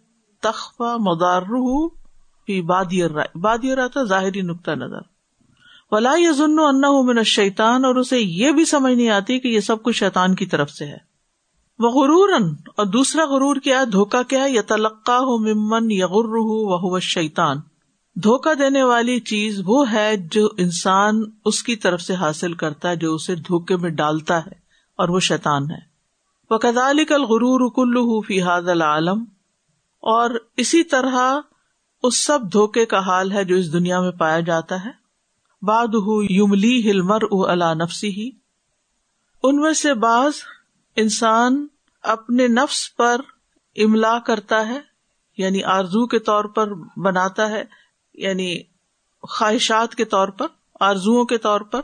تخفا 0.40 0.96
مدار 0.96 1.42
روح 1.42 1.88
فی 2.46 2.62
بادی 2.62 3.02
رائے 3.02 3.38
بادی 3.38 3.76
رائے 3.76 4.06
ظاہری 4.06 4.40
نقطہ 4.40 4.70
نظر۔ 4.70 5.00
ولا 5.90 6.14
ظن 6.32 6.56
من 7.06 7.22
شیتان 7.22 7.84
اور 7.84 7.94
اسے 7.94 8.20
یہ 8.20 8.50
بھی 8.50 8.64
سمجھ 8.64 8.94
نہیں 8.94 9.10
آتی 9.10 9.40
کہ 9.40 9.48
یہ 9.48 9.60
سب 9.60 9.82
کچھ 9.82 9.96
شیطان 9.96 10.34
کی 10.34 10.46
طرف 10.46 10.70
سے 10.70 10.84
ہے۔ 10.84 11.13
وہ 11.78 11.90
غرور 11.90 12.28
اور 12.76 12.86
دوسرا 12.86 13.24
غرور 13.24 13.56
کیا 13.56 13.80
ہے؟ 13.80 13.86
دھوکا 13.86 14.22
کیا 14.22 14.44
ہے؟ 14.44 14.50
یا 14.50 14.62
تلقا 14.62 15.18
ہو 15.18 15.38
ممن 15.38 15.90
یغر 15.90 16.34
وہ 16.34 16.98
شیتان 16.98 17.56
دھوکا 18.14 18.52
دینے 18.58 18.82
والی 18.82 19.20
چیز 19.20 19.60
وہ 19.64 19.92
ہے 19.92 20.16
جو 20.16 20.48
انسان 20.58 21.22
اس 21.44 21.62
کی 21.62 21.76
طرف 21.76 22.00
سے 22.00 22.14
حاصل 22.14 22.52
کرتا 22.52 22.88
ہے، 22.88 22.96
جو 22.96 23.14
اسے 23.14 23.34
دھوکے 23.34 23.76
میں 23.76 23.90
ڈالتا 23.90 24.46
ہے، 24.46 24.54
اور 24.98 25.08
وہ 25.08 25.20
شیطان 25.20 25.70
ہے۔ 25.70 25.94
وہ 26.50 26.58
کدال 26.58 27.04
کل 27.04 27.22
غرور 27.22 27.70
کلو 27.70 28.20
فی 28.20 28.42
حاد 28.42 28.62
العالم۔ 28.62 29.24
اور 30.00 30.30
اسی 30.56 30.84
طرح 30.84 31.40
اس 32.02 32.18
سب 32.18 32.38
دھوکے 32.52 32.86
کا 32.86 32.98
حال 32.98 33.32
ہے 33.32 33.44
جو 33.44 33.56
اس 33.56 33.72
دنیا 33.72 34.00
میں 34.00 34.10
پایا 34.10 34.40
جاتا 34.40 34.84
ہے۔ 34.84 34.90
باد 35.62 35.88
یملی 36.30 36.90
ہلمر 36.90 37.22
او 37.22 37.46
اللہ 37.46 37.74
نفسی 37.74 38.08
ہی 38.08 38.30
ان 39.42 39.56
میں 39.56 39.72
سے 39.72 39.94
بعض 39.94 40.32
انسان 40.96 41.66
اپنے 42.02 42.48
نفس 42.48 42.96
پر 42.96 43.20
املا 43.76 44.18
کرتا 44.18 44.68
ہے 44.68 44.80
یعنی 45.38 45.62
آرزو 45.62 46.06
کے 46.06 46.18
طور 46.18 46.44
پر 46.44 46.74
بناتا 46.96 47.48
ہے 47.50 47.64
یعنی 48.14 48.58
خواہشات 49.22 49.94
کے 49.94 50.04
طور 50.04 50.28
پر 50.28 50.46
آرزو 50.80 51.26
کے 51.26 51.38
طور 51.38 51.60
پر۔ 51.60 51.80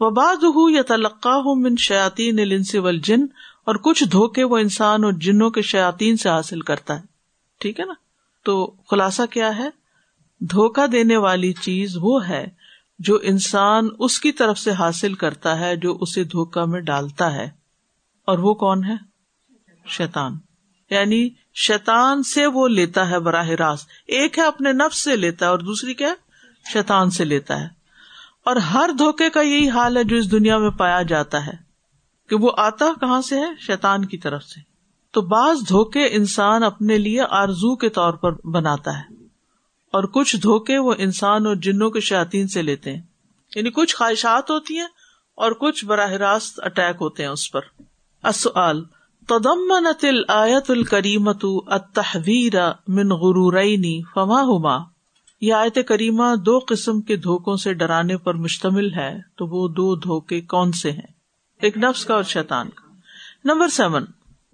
وہ 0.00 0.10
بعض 0.10 0.44
ہو 0.44 0.70
یا 0.70 0.82
تلقا 0.82 1.36
ہوں 1.36 1.54
من 1.54 1.76
شیاتی 1.76 2.30
نلنس 2.30 2.76
جن 3.02 3.20
اور 3.64 3.74
کچھ 3.74 4.04
دھوکے 4.04 4.44
وہ 4.44 4.58
انسان 4.58 5.04
اور 5.04 5.12
جنوں 5.12 5.50
کے 5.50 5.62
شیاتین 5.62 6.16
سے 6.16 6.28
حاصل 6.28 6.60
کرتا 6.60 6.96
ہے۔ 6.96 7.04
ٹھیک 7.58 7.80
ہے 7.80 7.84
نا؟ 7.84 7.94
تو 8.44 8.74
خلاصہ 8.90 9.22
کیا 9.30 9.56
ہے؟ 9.56 9.68
دھوکا 10.40 10.86
دینے 10.92 11.16
والی 11.16 11.52
چیز 11.52 11.96
وہ 12.00 12.28
ہے 12.28 12.46
جو 12.98 13.18
انسان 13.22 13.88
اس 13.98 14.20
کی 14.20 14.32
طرف 14.32 14.58
سے 14.58 14.70
حاصل 14.70 15.14
کرتا 15.14 15.58
ہے، 15.60 15.76
جو 15.76 15.98
اسے 16.00 16.24
دھوکا 16.24 16.64
میں 16.64 16.80
ڈالتا 16.80 17.34
ہے۔ 17.34 17.61
اور 18.32 18.38
وہ 18.38 18.54
کون 18.54 18.84
ہے؟ 18.84 18.94
شیتان 19.86 20.32
یعنی 20.90 21.30
شیتان 21.54 22.22
سے 22.22 22.46
وہ 22.46 22.68
لیتا 22.68 23.10
ہے 23.10 23.18
براہ 23.18 23.48
راست۔ 23.48 23.88
ایک 24.06 24.38
ہے 24.38 24.46
اپنے 24.46 24.72
نفس 24.72 25.02
سے 25.02 25.16
لیتا 25.16 25.46
ہے 25.46 25.50
اور 25.50 25.58
دوسری 25.58 25.94
کیا 25.94 26.14
شیتان 26.72 27.10
سے 27.10 27.24
لیتا 27.24 27.60
ہے۔ 27.60 27.66
اور 28.44 28.56
ہر 28.56 28.90
دھوکے 28.98 29.30
کا 29.30 29.40
یہی 29.40 29.70
حال 29.70 29.96
ہے 29.96 30.04
جو 30.04 30.16
اس 30.16 30.30
دنیا 30.30 30.58
میں 30.58 30.70
پایا 30.70 31.02
جاتا 31.02 31.46
ہے 31.46 31.52
کہ 32.28 32.36
وہ 32.36 32.52
آتا 32.56 32.86
کہاں 33.00 33.22
سے 33.22 33.40
ہے؟ 33.40 33.46
شیتان 33.60 34.04
کی 34.04 34.18
طرف 34.18 34.44
سے۔ 34.44 34.60
تو 35.10 35.22
بعض 35.22 35.56
دھوکے 35.68 36.06
انسان 36.06 36.62
اپنے 36.62 36.98
لیے 36.98 37.22
آرزو 37.30 37.76
کے 37.76 37.88
طور 37.88 38.12
پر 38.12 38.46
بناتا 38.46 38.98
ہے۔ 38.98 39.14
اور 39.92 40.04
کچھ 40.04 40.36
دھوکے 40.36 40.78
وہ 40.78 40.94
انسان 40.98 41.46
اور 41.46 41.54
جنوں 41.54 41.90
کے 41.90 42.00
شاطین 42.00 42.48
سے 42.48 42.62
لیتے 42.62 42.94
ہیں۔ 42.94 43.02
یعنی 43.56 43.70
کچھ 43.70 43.96
خواہشات 43.96 44.50
ہوتی 44.50 44.78
ہیں 44.78 44.88
اور 45.34 45.52
کچھ 45.52 45.84
براہ 45.84 46.10
راست 46.10 46.60
اٹیک 46.62 46.96
ہوتے 47.00 47.22
ہیں 47.22 47.30
اس 47.30 47.52
پر۔ 47.52 47.60
اصل 48.22 48.82
تدمنت 49.28 50.04
الآیت 50.04 50.70
الکریمت 50.70 51.44
التحویر 51.66 52.54
من 52.88 53.12
غرورینی 53.12 54.02
فما 54.14 54.42
ہما؟ 54.42 54.78
یہ 55.40 55.54
آیت 55.54 55.78
کریمہ 55.88 56.36
دو 56.36 56.58
قسم 56.68 57.00
کے 57.00 57.16
دھوکوں 57.16 57.56
سے 57.56 57.72
ڈرانے 57.72 58.16
پر 58.16 58.34
مشتمل 58.34 58.94
ہے، 58.94 59.18
تو 59.36 59.46
وہ 59.46 59.68
دو 59.68 59.94
دھوکے 59.94 60.40
کون 60.40 60.72
سے 60.72 60.90
ہیں؟ 60.90 61.12
ایک 61.62 61.78
نفس 61.78 62.04
کا 62.04 62.14
اور 62.14 62.22
شیطان 62.22 62.68
کا۔ 62.68 62.92
Number 63.44 63.68
seven. 63.68 64.04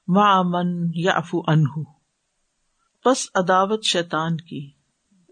مع 0.07 0.41
من 0.41 0.91
يعفو 0.95 1.41
عنه۔ 1.47 1.83
پس 3.03 3.27
عداوت 3.35 3.83
شیطان 3.83 4.37
کی۔ 4.37 4.71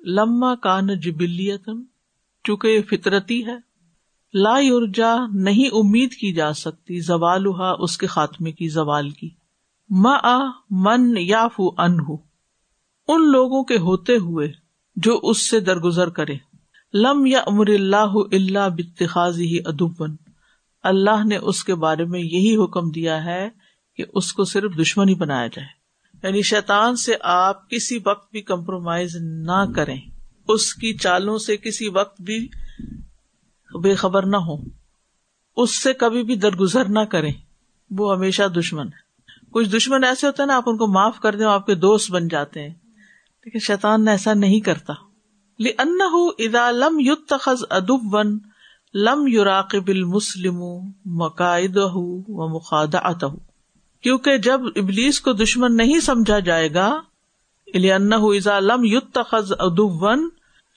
لما 0.05 0.55
کان 0.55 0.99
جبلیتن 0.99 1.83
چونکہ 2.43 2.67
یہ 2.67 2.81
فطرتی 2.81 3.45
ہے، 3.45 3.55
لا 4.33 4.59
یورجا 4.59 5.15
نہیں 5.33 5.67
امید 5.67 6.11
کی 6.11 6.33
جا 6.33 6.53
سکتی 6.53 6.99
زوال 6.99 7.43
اس 7.79 7.97
کے 7.97 8.07
خاتمے 8.07 8.51
کی 8.51 8.67
زوال 8.67 9.09
کی۔ 9.09 9.29
من 10.69 11.17
یا 11.17 11.47
فو 11.47 11.69
ان 13.07 13.31
لوگوں 13.31 13.63
کے 13.63 13.77
ہوتے 13.77 14.17
ہوئے 14.17 14.61
جو 15.03 15.19
اس 15.23 15.49
سے 15.49 15.59
درگزر 15.59 16.09
کرے۔ 16.09 16.33
لم 16.93 17.25
یا 17.25 17.39
امر 17.47 17.67
اللہ 17.67 18.13
اللہ 18.31 18.69
بتخاذی 18.75 19.45
ہی 19.45 19.59
ادبن 19.65 20.15
اللہ 20.83 21.25
نے 21.25 21.37
اس 21.37 21.63
کے 21.63 21.75
بارے 21.75 22.05
میں 22.05 22.19
یہی 22.19 22.55
حکم 22.55 22.91
دیا 22.91 23.25
ہے 23.25 23.49
کہ 23.95 24.03
اس 24.13 24.33
کو 24.33 24.43
صرف 24.43 24.71
دشمنی 24.81 25.15
بنایا 25.15 25.47
جائے۔ 25.47 25.67
یعنی 26.23 26.41
شیطان 26.41 26.95
سے 26.95 27.13
آپ 27.21 27.69
کسی 27.69 27.99
وقت 28.05 28.31
بھی 28.31 28.41
کمپرومائز 28.41 29.15
نہ 29.21 29.73
کریں۔ 29.75 30.01
اس 30.47 30.73
کی 30.73 30.93
چالوں 30.93 31.37
سے 31.37 31.57
کسی 31.57 31.87
وقت 31.87 32.21
بھی 32.21 32.49
بے 33.83 33.95
خبر 33.95 34.25
نہ 34.25 34.37
ہو 34.37 34.55
اس 35.57 35.83
سے 35.83 35.93
کبھی 35.93 36.23
بھی 36.23 36.35
درگزر 36.35 36.85
نہ 36.85 36.99
کریں۔ 36.99 37.33
وہ 37.91 38.15
ہمیشہ 38.15 38.43
دشمن 38.43 38.85
ہے۔ 38.85 39.11
کچھ 39.51 39.69
دشمن 39.69 40.03
ایسے 40.03 40.27
ہوتے 40.27 40.41
ہیں 40.41 40.47
نا، 40.47 40.55
آپ 40.55 40.63
ان 40.65 40.77
کو 40.77 40.87
معاف 40.87 41.19
کر 41.19 41.35
دیں 41.35 41.45
آپ 41.45 41.65
کے 41.65 41.75
دوست 41.75 42.11
بن 42.11 42.27
جاتے 42.27 42.63
ہیں۔ 42.63 42.73
لیکن 43.45 43.60
شیطان 43.60 44.06
نے 44.06 44.34
نہیں 44.34 44.60
کرتا۔ 44.60 44.93
ان 45.60 45.97
لم 46.71 46.99
یت 46.99 47.30
تخذ 47.30 47.63
ادب 47.69 48.21
لم 48.93 49.27
یوراقب 49.27 49.88
المسلم 49.88 50.63
مقاعد 51.06 51.77
و 51.77 52.47
مخاد 52.47 52.95
کیونکہ 54.01 54.38
جب 54.38 54.62
ابلیس 54.75 55.21
کو 55.21 55.34
دشمن 55.34 55.77
نہیں 55.77 55.99
سمجھا 55.99 56.39
جائے 56.39 56.73
گا 56.73 57.01
اذا 58.21 58.60
لم 58.60 58.86
یت 58.86 59.13
تخذ 59.13 59.51
ادب 59.60 60.04
ون 60.04 60.30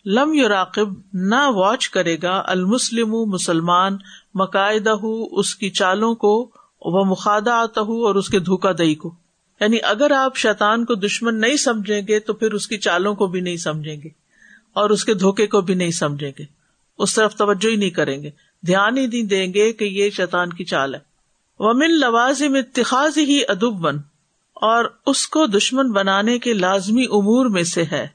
لم 0.06 0.34
یوراقب 0.34 0.88
نہ 1.12 1.48
واچ 1.48 1.88
کرے 1.88 2.16
گا 2.22 2.42
المسلم 2.46 3.14
مسلمان 3.26 3.96
مقاعدہ 4.34 4.94
اس 5.30 5.54
کی 5.54 5.70
چالوں 5.70 6.14
کو 6.14 6.50
وہ 6.84 7.04
مخادہ 7.04 7.50
آتا 7.50 7.80
اور 7.80 8.14
اس 8.14 8.28
کے 8.28 8.40
دھوکا 8.40 8.72
دہی 8.72 8.94
کو۔ 8.94 9.14
یعنی 9.60 9.76
اگر 9.82 10.10
آپ 10.10 10.36
شیطان 10.36 10.84
کو 10.84 10.94
دشمن 10.94 11.40
نہیں 11.40 11.56
سمجھیں 11.56 12.02
گے 12.08 12.20
تو 12.20 12.34
پھر 12.34 12.52
اس 12.52 12.66
کی 12.66 12.78
چالوں 12.78 13.14
کو 13.14 13.26
بھی 13.26 13.40
نہیں 13.40 13.56
سمجھیں 13.56 13.96
گے 14.04 14.08
اور 14.72 14.90
اس 14.90 15.04
کے 15.04 15.14
دھوکے 15.14 15.46
کو 15.46 15.60
بھی 15.60 15.74
نہیں 15.74 15.90
سمجھیں 15.90 16.32
گے 16.38 16.44
اس 16.98 17.14
طرف 17.14 17.36
توجہ 17.36 17.68
ہی 17.68 17.76
نہیں 17.76 17.90
کریں 17.90 18.22
گے 18.22 18.30
دھیان 18.66 18.98
ہی 18.98 19.06
نہیں 19.06 19.22
دیں 19.22 19.54
گے 19.54 19.72
کہ 19.72 19.84
یہ 19.84 20.10
شیطان 20.10 20.52
کی 20.52 20.64
چال 20.64 20.94
ہے۔ 20.94 21.00
ومن 21.58 21.98
لوازم 21.98 22.54
اتخاذ 22.54 23.18
ہی 23.18 23.40
ادب 23.48 23.80
بن 23.80 23.96
اور 24.54 24.84
اس 25.06 25.28
کو 25.28 25.46
دشمن 25.46 25.92
بنانے 25.92 26.38
کے 26.38 26.52
لازمی 26.52 27.04
امور 27.04 27.46
میں 27.46 27.62
سے 27.62 27.84
ہے۔ 27.92 28.06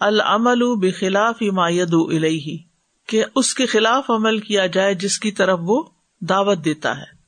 العمل 0.00 0.76
بخلاف 0.76 1.42
مایت 1.42 1.88
الہی 1.92 2.58
کہ 3.06 3.24
اس 3.34 3.54
کے 3.54 3.66
خلاف 3.66 4.10
عمل 4.10 4.38
کیا 4.38 4.66
جائے 4.66 4.94
جس 4.94 5.18
کی 5.18 5.32
طرف 5.32 5.58
وہ 5.62 5.82
دعوت 6.20 6.64
دیتا 6.64 6.98
ہے۔ 6.98 7.18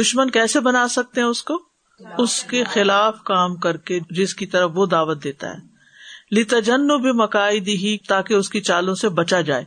دشمن 0.00 0.30
کیسے 0.30 0.60
بنا 0.60 0.88
سکتے 0.88 1.20
ہیں 1.20 1.28
اس 1.28 1.42
کو؟ 1.42 1.75
اس 2.18 2.42
کے 2.42 2.64
خلاف 2.64 3.22
کام 3.24 3.56
کر 3.56 3.76
کے 3.76 4.00
جس 4.10 4.34
کی 4.34 4.46
طرف 4.46 4.70
وہ 4.74 4.86
دعوت 4.86 5.24
دیتا 5.24 5.50
ہے۔ 5.50 5.76
لتجن 6.40 6.86
بھی 6.86 7.12
مقاعد 7.12 7.68
ہی 7.68 7.98
تاکہ 7.98 8.34
اس 8.34 8.50
کی 8.50 8.60
چالوں 8.60 8.94
سے 8.94 9.08
بچا 9.08 9.40
جائے۔ 9.40 9.64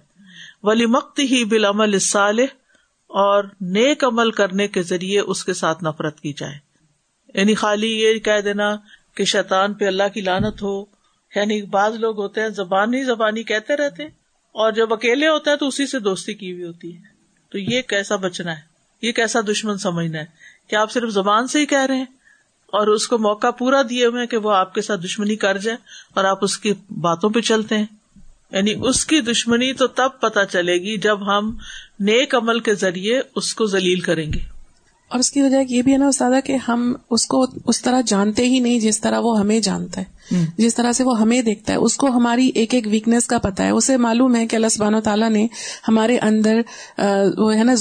ولی 0.64 0.86
مقت 0.86 1.20
ہی 1.20 1.46
بل 1.46 1.66
عمل 1.66 2.00
صالح 2.00 2.44
اور 3.08 3.44
نیک 3.62 4.04
عمل 4.04 4.32
کرنے 4.32 4.68
کے 4.68 4.82
ذریعے 4.82 5.20
اس 5.20 5.46
کے 5.46 5.54
ساتھ 5.54 5.84
نفرت 5.84 6.20
کی 6.20 6.34
جائے۔ 6.34 6.58
یعنی 7.34 7.56
خالی 7.56 8.02
یہ 8.02 8.20
کہہ 8.20 8.42
دینا 8.46 8.76
کہ 9.16 9.26
شیطان 9.26 9.74
پہ 9.74 9.86
اللہ 9.86 10.04
کی 10.14 10.22
لانت 10.22 10.62
ہو۔ 10.62 10.86
یعنی 11.36 11.62
بعض 11.62 11.96
لوگ 11.96 12.20
ہوتے 12.20 12.42
ہیں 12.42 12.50
زبانی 12.50 13.04
زبانی 13.04 13.44
کہتے 13.44 13.76
رہتے 13.76 14.04
اور 14.52 14.72
جب 14.72 14.94
اکیلے 14.94 15.28
ہوتا 15.28 15.52
ہے 15.52 15.58
تو 15.58 15.68
اسی 15.68 15.88
سے 15.88 16.00
دوستی 16.00 16.34
کی 16.34 16.52
ہوئی 16.52 16.64
ہوتی 16.64 16.98
ہے۔ 16.98 17.02
تو 17.52 17.58
یہ 17.58 17.82
کیسا 17.82 18.16
بچنا 18.16 18.56
ہے؟ 18.56 18.62
یہ 19.02 19.12
کیسا 19.12 19.40
دشمن 19.52 19.78
سمجھنا 19.78 20.20
ہے؟ 20.20 20.26
کہ 20.68 20.76
آپ 20.76 20.92
صرف 20.92 21.10
زبان 21.10 21.48
سے 21.48 21.60
ہی 21.60 21.66
کہہ 21.66 21.86
رہے 21.86 21.98
ہیں؟ 21.98 22.19
اور 22.72 22.88
اس 22.88 23.08
کو 23.08 23.18
موقع 23.18 23.52
پورا 23.52 23.82
دیے 23.90 24.06
ہوئے 24.06 24.28
کہ 24.28 24.38
وہ 24.38 24.52
آپ 24.52 24.74
کے 24.74 24.82
ساتھ 24.82 25.02
دشمنی 25.02 25.36
کر 25.36 25.58
جائے 25.58 25.78
اور 26.14 26.24
آپ 26.24 26.38
اس 26.42 26.58
کی 26.58 26.74
باتوں 26.90 27.30
پہ 27.30 27.42
چلتے 27.42 27.78
ہیں۔ 27.78 27.86
یعنی 28.52 28.74
اس 28.84 29.06
کی 29.06 29.22
دشمنی 29.22 29.74
تو 29.74 29.88
تب 29.88 30.10
پتا 30.22 30.46
چلے 30.46 30.74
گی 30.74 30.98
جب 30.98 31.28
ہم 31.28 31.58
نیک 32.00 32.36
عمل 32.36 32.60
کے 32.60 32.74
ذریعے 32.74 33.22
اس 33.36 33.56
کو 33.56 33.66
ذلیل 33.66 34.00
کریں 34.00 34.34
گے۔ 34.34 34.59
اور 35.10 35.20
اس 35.20 35.32
کی 35.32 35.42
وجہ 35.42 35.58
یہ 35.70 35.82
بھی 35.82 35.94
ہے 35.94 35.98
نا 35.98 36.08
استاد 36.08 36.32
کہ 36.46 36.58
ہم 36.68 36.96
اس 37.10 37.26
کو 37.26 37.46
اس 37.66 37.82
طرح 37.82 38.02
جانتے 38.02 38.48
ہی 38.48 38.60
نہیں 38.60 38.80
جس 38.80 39.02
طرح 39.02 39.20
وہ 39.20 39.40
ہمیں 39.40 39.60
جانتا 39.60 40.02
ہے 40.02 40.20
جس 40.58 40.76
طرح 40.76 40.92
سے 40.92 41.04
وہ 41.04 41.20
ہمیں 41.20 41.42
دیکھتا 41.42 41.74
ہے۔ 41.74 41.78
اس 41.78 41.98
کو 41.98 42.08
ہماری 42.08 42.52
ایک 42.56 42.74
ایک 42.74 42.88
ویکنیس 42.92 43.28
کا 43.28 43.38
پتا 43.38 43.64
ہے۔ 43.64 43.70
اسے 43.70 43.98
معلوم 43.98 44.36
ہے 44.36 44.48
کہ 44.48 44.56
اللہ 44.56 44.68
سبحانہ 44.68 44.98
و 44.98 45.02
تعالیٰ 45.02 45.30
نے 45.30 45.48
ہمارے 45.88 46.18
اندر 46.18 46.62
وہ 47.38 47.56
ہے 47.56 47.64
نا 47.64 47.74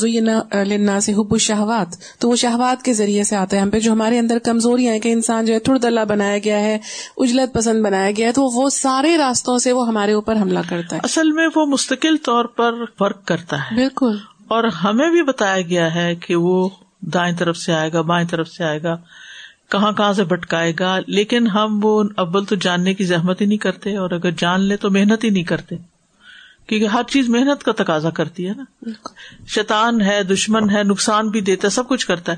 لنا 0.64 1.00
سے 1.00 1.14
حب 1.14 1.38
شہوات 1.38 1.86
تو 2.18 2.30
وہ 2.30 2.36
شہوات 2.36 2.82
کے 2.82 2.92
ذریعے 2.92 3.24
سے 3.24 3.36
آتا 3.36 3.56
ہے 3.56 3.62
ہم 3.62 3.70
پہ 3.70 3.80
جو 3.80 3.92
ہمارے 3.92 4.18
اندر 4.18 4.38
کمزوریاں 4.38 4.92
ہیں 4.92 5.00
کہ 5.00 5.12
انسان 5.12 5.44
جو 5.44 5.54
ہے 5.54 5.58
تھوڑ 5.58 5.78
دلہ 5.78 6.00
بنایا 6.08 6.38
گیا 6.44 6.60
ہے 6.60 6.78
اجلت 7.16 7.54
پسند 7.54 7.84
بنایا 7.84 8.10
گیا 8.16 8.26
ہے 8.26 8.32
تو 8.32 8.42
وہ 8.42 8.70
سارے 8.70 9.16
راستوں 9.16 9.58
سے 9.58 9.72
وہ 9.72 9.88
ہمارے 9.88 10.12
اوپر 10.12 10.36
حملہ 10.36 10.58
کرتا 10.68 10.96
ہے۔ 10.96 11.00
اصل 11.04 11.32
میں 11.32 11.48
وہ 11.56 11.66
مستقل 11.66 12.16
طور 12.16 12.44
پر 12.44 12.84
فرق 12.98 13.24
کرتا 13.24 13.56
ہے۔ 13.56 13.74
بالکل۔ 13.74 14.16
اور 14.48 14.64
ہمیں 14.64 15.10
بھی 15.10 15.22
بتایا 15.22 15.60
گیا 15.60 15.94
ہے 15.94 16.14
کہ 16.14 16.36
وہ 16.36 16.68
دائیں 17.00 17.36
طرف 17.36 17.56
سے 17.56 17.72
آئے 17.72 17.92
گا، 17.92 18.00
بائیں 18.00 18.28
طرف 18.28 18.48
سے 18.48 18.64
آئے 18.64 18.82
گا، 18.82 18.96
کہاں 19.68 19.92
کہاں 19.92 20.12
سے 20.12 20.24
بھٹکائے 20.24 20.72
گا، 20.78 20.98
لیکن 21.06 21.46
ہم 21.46 21.80
وہ 21.82 22.04
اول 22.16 22.44
تو 22.44 22.56
جاننے 22.56 22.94
کی 22.94 23.04
زحمت 23.04 23.40
ہی 23.40 23.46
نہیں 23.46 23.58
کرتے 23.58 23.96
اور 23.96 24.10
اگر 24.10 24.30
جان 24.30 24.60
لے 24.60 24.76
تو 24.76 24.90
محنت 24.90 25.24
ہی 25.24 25.30
نہیں 25.30 25.42
کرتے، 25.42 25.76
کیونکہ 26.66 26.86
ہر 26.86 27.02
چیز 27.08 27.28
محنت 27.28 27.64
کا 27.64 27.72
تقاضا 27.72 28.10
کرتی 28.10 28.48
ہے 28.48 28.52
نا۔ 28.56 28.90
شیطان 29.48 30.00
ہے، 30.00 30.22
دشمن 30.22 30.70
ہے، 30.70 30.82
نقصان 30.82 31.28
بھی 31.28 31.40
دیتا 31.40 31.68
ہے، 31.68 31.72
سب 31.72 31.88
کچھ 31.88 32.06
کرتا 32.06 32.32
ہے۔ 32.32 32.36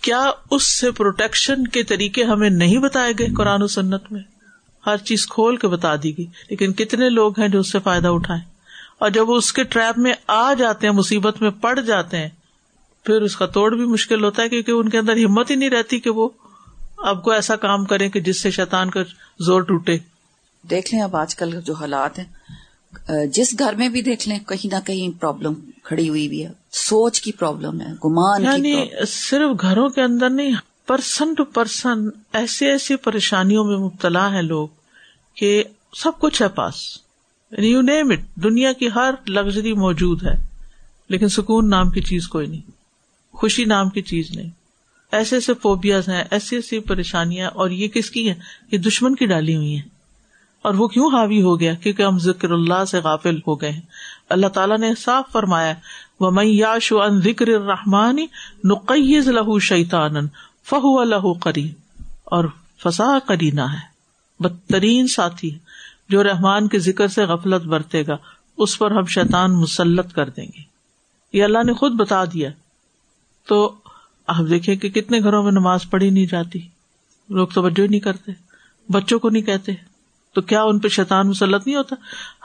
کیا 0.00 0.30
اس 0.50 0.62
سے 0.62 0.90
پروٹیکشن 0.90 1.66
کے 1.66 1.82
طریقے 1.82 2.24
ہمیں 2.24 2.50
نہیں 2.50 2.78
بتائے 2.78 3.12
گئے 3.18 3.26
قرآن 3.36 3.62
و 3.62 3.66
سنت 3.66 4.12
میں؟ 4.12 4.20
ہر 4.86 4.96
چیز 4.96 5.26
کھول 5.26 5.56
کے 5.56 5.68
بتا 5.68 5.94
دی 6.02 6.18
گئی، 6.18 6.26
لیکن 6.50 6.72
کتنے 6.72 7.08
لوگ 7.08 7.40
ہیں 7.40 7.48
جو 7.48 7.60
اس 7.60 7.72
سے 7.72 7.78
فائدہ 7.78 8.08
اٹھائیں؟ 8.08 8.42
اور 8.98 9.10
جب 9.10 9.28
وہ 9.28 9.36
اس 9.36 9.52
کے 9.52 9.62
ٹریپ 9.62 9.98
میں 9.98 10.12
آ 10.26 10.54
جاتے 10.54 10.86
ہیں، 10.86 10.94
مصیبت 10.94 11.42
میں 11.42 11.50
پڑ 11.50 11.80
جاتے 11.80 12.16
ہیں 12.16 12.28
پھر 13.06 13.22
اس 13.22 13.36
کا 13.36 13.46
توڑ 13.46 13.74
بھی 13.74 13.84
مشکل 13.84 14.24
ہوتا 14.24 14.42
ہے 14.42 14.48
کیونکہ 14.48 14.70
ان 14.70 14.88
کے 14.88 14.98
اندر 14.98 15.16
ہمت 15.16 15.50
ہی 15.50 15.56
نہیں 15.56 15.70
رہتی 15.70 16.00
کہ 16.00 16.10
وہ 16.10 16.28
اب 16.96 17.24
کو 17.24 17.30
ایسا 17.30 17.56
کام 17.56 17.84
کرے 17.84 18.08
کہ 18.08 18.20
جس 18.20 18.40
سے 18.40 18.50
شیطان 18.50 18.90
کا 18.90 19.02
زور 19.38 19.60
ٹوٹے۔ 19.60 19.98
دیکھ 20.70 20.94
لیں 20.94 21.02
اب 21.02 21.16
آج 21.16 21.36
کل 21.36 21.60
جو 21.64 21.74
حالات 21.74 22.18
ہیں۔ 22.18 23.26
جس 23.26 23.54
گھر 23.58 23.74
میں 23.74 23.88
بھی 23.88 24.02
دیکھ 24.02 24.28
لیں 24.28 24.38
کہیں 24.38 24.74
نہ 24.74 24.80
کہیں 24.86 25.20
پرابلم 25.20 25.54
کھڑی 25.84 26.08
ہوئی 26.08 26.28
بھی 26.28 26.46
ہے۔ 26.46 26.52
سوچ 26.70 27.20
کی 27.20 27.32
پرابلم 27.32 27.80
ہے 27.80 27.92
گمان 28.04 28.42
یعنی 28.42 28.74
صرف 29.06 29.60
گھروں 29.60 29.88
کے 29.88 30.02
اندر 30.02 30.30
نہیں 30.30 30.54
پرسن 30.86 31.34
ٹو 31.34 31.44
پرسن 31.44 32.08
ایسی 32.32 32.66
ایسی 32.66 32.96
پریشانیوں 32.96 33.64
میں 33.64 33.76
مبتلا 33.76 34.32
ہے 34.32 34.42
لوگ 34.42 34.68
کہ 35.34 35.64
سب 35.94 36.12
کچھ 36.20 36.42
ہے 36.42 36.48
پاس۔ 36.48 36.74
یو 37.58 37.80
نیم 37.80 38.10
اٹ 38.10 38.20
دنیا 38.42 38.72
کی 38.72 38.88
ہر 38.94 39.14
لگژری 39.26 39.72
موجود 39.72 40.22
ہے 40.22 40.34
لیکن 41.08 41.28
سکون 41.28 41.70
نام 41.70 41.90
کی 41.90 42.00
چیز 42.00 42.28
کوئی 42.28 42.46
نہیں۔ 42.46 42.75
خوشی 43.36 43.64
نام 43.64 43.88
کی 43.88 44.02
چیز 44.02 44.30
نہیں۔ 44.30 44.50
ایسے 45.12 45.36
ایسے 45.36 45.54
فوبیاز 45.54 46.08
ہیں، 46.08 46.24
ایسی 46.30 46.56
ایسی 46.56 46.78
پریشانیاں 46.78 47.48
اور 47.48 47.70
یہ 47.70 47.88
کس 47.88 48.10
کی 48.10 48.28
ہیں؟ 48.28 48.34
یہ 48.72 48.78
دشمن 48.78 49.14
کی 49.14 49.26
ڈالی 49.26 49.56
ہوئی 49.56 49.74
ہیں۔ 49.74 49.88
اور 50.62 50.74
وہ 50.74 50.88
کیوں 50.88 51.06
حاوی 51.06 51.42
ہو 51.42 51.60
گیا؟ 51.60 51.74
کیونکہ 51.74 52.02
ہم 52.02 52.18
ذکر 52.18 52.50
اللہ 52.50 52.84
سے 52.84 52.98
غافل 52.98 53.36
ہو 53.36 53.60
گئے 53.60 53.70
ہیں۔ 53.70 53.80
اللہ 54.28 54.46
تعالیٰ 54.46 54.78
نے 54.78 54.94
صاف 54.94 55.24
فرمایا 55.32 55.74
وہ 56.20 56.30
میں 56.30 56.44
یاش 56.44 56.92
ان 56.92 57.20
ذکر 57.20 57.48
رحمانی 57.48 58.26
نقیز 58.64 59.28
لہو 59.28 59.58
شیطان 59.58 60.26
فہو 60.64 61.04
لہو 61.04 61.32
قری 61.32 61.72
اور 62.24 62.44
فسا 62.84 63.18
کرینا 63.28 63.72
ہے۔ 63.72 63.96
بدترین 64.40 65.08
ساتھی 65.08 65.58
جو 66.08 66.24
رحمان 66.24 66.68
کے 66.68 66.78
ذکر 66.78 67.08
سے 67.08 67.24
غفلت 67.24 67.62
برتے 67.62 68.02
گا، 68.06 68.16
اس 68.58 68.78
پر 68.78 68.90
ہم 68.90 69.04
شیطان 69.04 69.52
مسلط 69.52 70.12
کر 70.12 70.28
دیں 70.28 70.46
گے۔ 70.46 70.62
یہ 71.32 71.44
اللہ 71.44 71.62
نے 71.66 71.72
خود 71.72 71.92
بتا 71.92 72.24
دیا۔ 72.24 72.50
تو 73.46 73.74
آپ 74.26 74.44
دیکھیں 74.50 74.76
کہ 74.76 74.88
کتنے 74.88 75.18
گھروں 75.18 75.42
میں 75.42 75.52
نماز 75.52 75.80
پڑھی 75.90 76.10
نہیں 76.10 76.26
جاتی۔ 76.26 76.58
لوگ 77.28 77.48
توجہ 77.48 77.86
نہیں 77.90 78.00
کرتے، 78.00 78.32
بچوں 78.88 79.18
کو 79.18 79.30
نہیں 79.30 79.42
کہتے۔ 79.42 79.72
تو 80.34 80.42
کیا 80.42 80.62
ان 80.62 80.78
پہ 80.78 80.88
شیطان 80.88 81.28
مسلط 81.28 81.66
نہیں 81.66 81.76
ہوتا؟ 81.76 81.96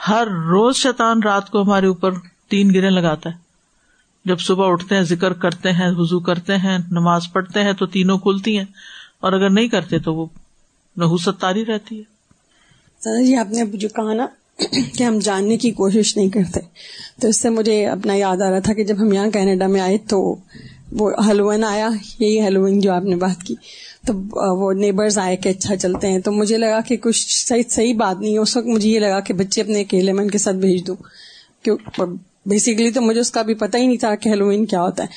ہر 0.07 0.27
روز 0.27 0.75
شیطان 0.75 1.23
رات 1.23 1.49
کو 1.49 1.61
ہمارے 1.61 1.87
اوپر 1.87 2.11
تین 2.49 2.73
گرے 2.73 2.89
لگاتا 2.89 3.29
ہے۔ 3.29 3.35
جب 4.25 4.39
صبح 4.39 4.71
اٹھتے 4.71 4.95
ہیں، 4.95 5.03
ذکر 5.03 5.33
کرتے 5.33 5.71
ہیں 5.71 5.91
وزو 5.91 6.19
کرتے 6.19 6.57
ہیں، 6.57 6.77
نماز 6.91 7.23
پڑھتے 7.33 7.63
ہیں، 7.63 7.73
تو 7.73 7.85
تینوں 7.85 8.17
کھلتی 8.17 8.57
ہیں۔ 8.57 8.65
اور 9.19 9.33
اگر 9.33 9.49
نہیں 9.49 9.67
کرتے 9.67 9.99
تو 9.99 10.15
وہ 10.15 10.25
نحوست 10.97 11.29
تاری 11.39 11.65
رہتی 11.65 11.97
ہے۔ 11.97 12.03
سر 12.99 13.25
جی 13.25 13.35
آپ 13.35 13.51
نے 13.51 13.65
جو 13.65 13.89
کہا 13.89 14.13
نا 14.13 14.27
کہ 14.97 15.03
ہم 15.03 15.19
جاننے 15.19 15.57
کی 15.57 15.71
کوشش 15.71 16.17
نہیں 16.17 16.29
کرتے، 16.29 16.59
تو 17.21 17.27
اس 17.27 17.41
سے 17.41 17.49
مجھے 17.49 17.87
اپنا 17.87 18.13
یاد 18.13 18.41
آ 18.41 18.51
رہا 18.51 18.59
تھا 18.59 18.73
کہ 18.73 18.83
جب 18.83 18.95
ہم 19.01 19.13
یہاں 19.13 19.29
کینیڈا 19.29 19.67
میں 19.67 19.81
آئے 19.81 19.97
تو 19.97 20.35
وہ 20.91 21.11
ہلوئن 21.29 21.63
آیا، 21.63 21.89
یہی 22.19 22.47
ہلوئن 22.47 22.79
جو 22.79 22.93
آپ 22.93 23.03
نے 23.03 23.15
بات 23.15 23.43
کی۔ 23.43 23.55
تو 24.07 24.13
وہ 24.57 24.73
نیبرز 24.73 25.17
آئے 25.17 25.37
کہ 25.37 25.49
اچھا 25.49 25.75
چلتے 25.75 26.07
ہیں۔ 26.07 26.19
تو 26.19 26.31
مجھے 26.31 26.57
لگا 26.57 26.81
کہ 26.81 26.97
کچھ 26.97 27.47
صحیح 27.47 27.63
صحیح 27.69 27.93
بات 27.93 28.21
نہیں 28.21 28.37
اس 28.37 28.57
وقت 28.57 28.67
مجھے 28.67 28.89
یہ 28.89 28.99
لگا 28.99 29.19
کہ 29.19 29.33
بچے 29.33 29.61
اپنے 29.61 29.81
اکیلے 29.81 30.13
میں 30.13 30.23
ان 30.23 30.29
کے 30.29 30.37
ساتھ 30.37 30.55
بھیج 30.55 30.87
دوں۔ 30.87 30.95
کیوں؟ 31.63 31.77
بیسیکلی 32.45 32.91
تو 32.91 33.01
مجھے 33.01 33.19
اس 33.19 33.31
کا 33.31 33.41
بھی 33.41 33.53
پتہ 33.53 33.77
ہی 33.77 33.87
نہیں 33.87 33.97
تھا 33.97 34.15
کہ 34.15 34.29
ہیلوئن 34.29 34.65
کیا 34.65 34.81
ہوتا 34.81 35.03
ہے۔ 35.03 35.07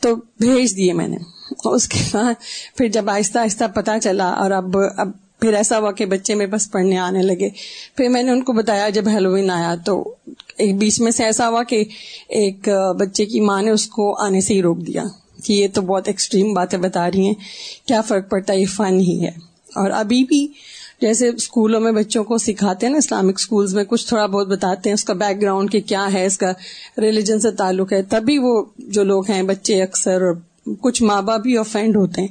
تو 0.00 0.14
بھیج 0.14 0.76
دیے 0.76 0.92
میں 0.92 1.08
نے۔ 1.08 1.16
اس 1.64 1.88
کے 1.88 1.98
بعد 2.12 2.34
پھر 2.76 2.88
جب 2.88 3.10
آہستہ 3.10 3.38
آہستہ 3.38 3.64
پتا 3.74 4.00
چلا 4.00 4.28
اور 4.28 4.50
اب 4.50 4.78
اب 4.96 5.08
پھر 5.40 5.54
ایسا 5.54 5.78
ہوا 5.78 5.92
کہ 5.92 6.06
بچے 6.06 6.34
میں 6.34 6.46
بس 6.46 6.70
پڑھنے 6.70 6.98
آنے 6.98 7.22
لگے۔ 7.22 7.48
پھر 7.96 8.08
میں 8.08 8.22
نے 8.22 8.30
ان 8.30 8.42
کو 8.42 8.52
بتایا 8.52 8.88
جب 8.88 9.08
ہیلوئن 9.08 9.50
آیا 9.50 9.74
تو 9.86 10.14
ایک 10.58 10.76
بیچ 10.76 11.00
میں 11.00 11.10
سے 11.10 11.24
ایسا 11.24 11.48
ہوا 11.48 11.62
کہ 11.62 11.84
ایک 12.28 12.68
بچے 12.98 13.24
کی 13.24 13.40
ماں 13.40 13.62
نے 13.62 13.70
اس 13.70 13.86
کو 13.86 14.22
آنے 14.22 14.40
سے 14.40 14.54
ہی 14.54 14.62
روک 14.62 14.78
دیا 14.78 15.04
کہ 15.44 15.52
یہ 15.52 15.66
تو 15.74 15.82
بہت 15.82 16.08
ایکسٹریم 16.08 16.54
باتیں 16.54 16.78
بتا 16.78 17.10
رہی 17.10 17.26
ہیں، 17.26 17.34
کیا 17.86 18.00
فرق 18.00 18.30
پڑتا 18.30 18.52
ہے؟ 18.52 18.60
یہ 18.60 18.66
فن 18.66 19.00
ہی 19.00 19.22
ہے۔ 19.22 19.30
اور 19.74 19.90
ابھی 19.90 20.24
بھی 20.24 20.48
جیسے 21.00 21.28
اسکولوں 21.28 21.80
میں 21.80 21.92
بچوں 21.92 22.24
کو 22.24 22.38
سکھاتے 22.38 22.86
ہیں 22.86 22.92
نا، 22.92 22.98
اسلامک 22.98 23.34
اسکولس 23.38 23.74
میں 23.74 23.84
کچھ 23.84 24.08
تھوڑا 24.08 24.26
بہت 24.26 24.48
بتاتے 24.48 24.90
ہیں 24.90 24.94
اس 24.94 25.04
کا 25.04 25.12
بیک 25.12 25.42
گراؤنڈ 25.42 25.72
کہ 25.72 25.80
کیا 25.80 26.12
ہے، 26.12 26.26
اس 26.26 26.38
کا 26.38 26.52
ریلیجن 26.98 27.40
سے 27.40 27.50
تعلق 27.50 27.92
ہے۔ 27.92 28.02
تبھی 28.02 28.38
وہ 28.38 28.64
جو 28.78 29.04
لوگ 29.04 29.30
ہیں، 29.30 29.42
بچے 29.42 29.82
اکثر 29.82 30.22
اور 30.22 30.34
کچھ 30.80 31.02
ماں 31.02 31.22
باپ 31.22 31.40
بھی 31.40 31.58
افینڈ 31.58 31.96
ہوتے 31.96 32.20
ہیں۔ 32.20 32.28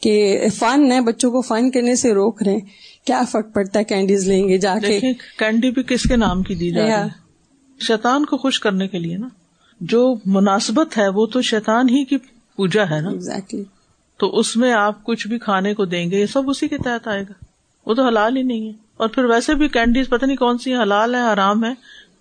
کہ 0.00 0.46
فن 0.54 0.92
ہے 0.92 1.00
بچوں 1.00 1.30
کو 1.30 1.40
فن 1.40 1.70
کرنے 1.70 1.94
سے 1.94 2.14
روک 2.14 2.42
رہے 2.42 2.52
ہیں۔ 2.52 2.60
کیا 3.04 3.22
فرق 3.32 3.54
پڑتا 3.54 3.78
ہے؟ 3.78 3.84
کینڈیز 3.84 4.28
لیں 4.28 4.48
گے 4.48 4.58
جا 4.58 4.74
کے۔ 4.86 5.00
کینڈی 5.38 5.70
بھی 5.70 5.82
کس 5.82 6.02
کے 6.02 6.16
نام 6.16 6.42
کی 6.42 6.54
دی 6.54 6.70
جائے 6.70 7.04
شیطان 7.80 8.24
کو 8.24 8.36
خوش 8.36 8.60
کرنے 8.60 8.88
کے 8.88 8.98
لیے 8.98 9.16
نا۔ 9.16 9.28
جو 9.80 10.14
مناسبت 10.26 10.98
ہے 10.98 11.08
وہ 11.08 11.26
تو 11.26 11.42
شیطان 11.42 11.88
ہی 11.88 12.04
کی 12.04 12.16
پوجا 12.56 12.90
ہے 12.90 13.00
نا۔ 13.00 13.10
Exactly. 13.10 13.62
تو 14.16 14.38
اس 14.38 14.56
میں 14.56 14.72
آپ 14.72 15.04
کچھ 15.04 15.28
بھی 15.28 15.38
کھانے 15.38 15.74
کو 15.74 15.84
دیں 15.84 16.10
گے 16.10 16.20
یہ 16.20 16.26
سب 16.26 16.50
اسی 16.50 16.68
کے 16.68 16.78
تحت 16.78 17.08
آئے 17.08 17.22
گا۔ 17.22 17.32
وہ 17.86 17.94
تو 17.94 18.06
حلال 18.06 18.36
ہی 18.36 18.42
نہیں 18.42 18.66
ہے۔ 18.66 18.72
اور 18.96 19.08
پھر 19.08 19.24
ویسے 19.24 19.54
بھی 19.54 19.68
کینڈیز 19.68 20.08
پتہ 20.08 20.26
نہیں 20.26 20.36
کون 20.36 20.58
سی 20.58 20.74
حلال 20.74 21.14
ہے 21.14 21.20
آرام 21.20 21.64
ہے 21.64 21.70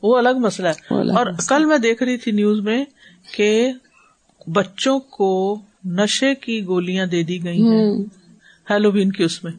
وہ 0.01 0.17
الگ 0.17 0.29
مسئلہ 0.29 0.67
ہے۔ 0.67 0.93
اور 0.93 1.25
کل 1.49 1.65
میں 1.65 1.77
دیکھ 1.77 2.03
رہی 2.03 2.17
تھی 2.17 2.31
نیوز 2.31 2.59
میں 2.59 2.85
کہ 3.35 3.71
بچوں 4.47 4.99
کو 4.99 5.59
نشے 5.85 6.35
کی 6.35 6.65
گولیاں 6.65 7.05
دے 7.05 7.23
دی 7.23 7.43
گئی 7.43 7.61
ہیں۔ 7.61 7.91
ہیلووین 8.69 9.11
کی 9.11 9.23
اس 9.23 9.43
میں۔ 9.43 9.51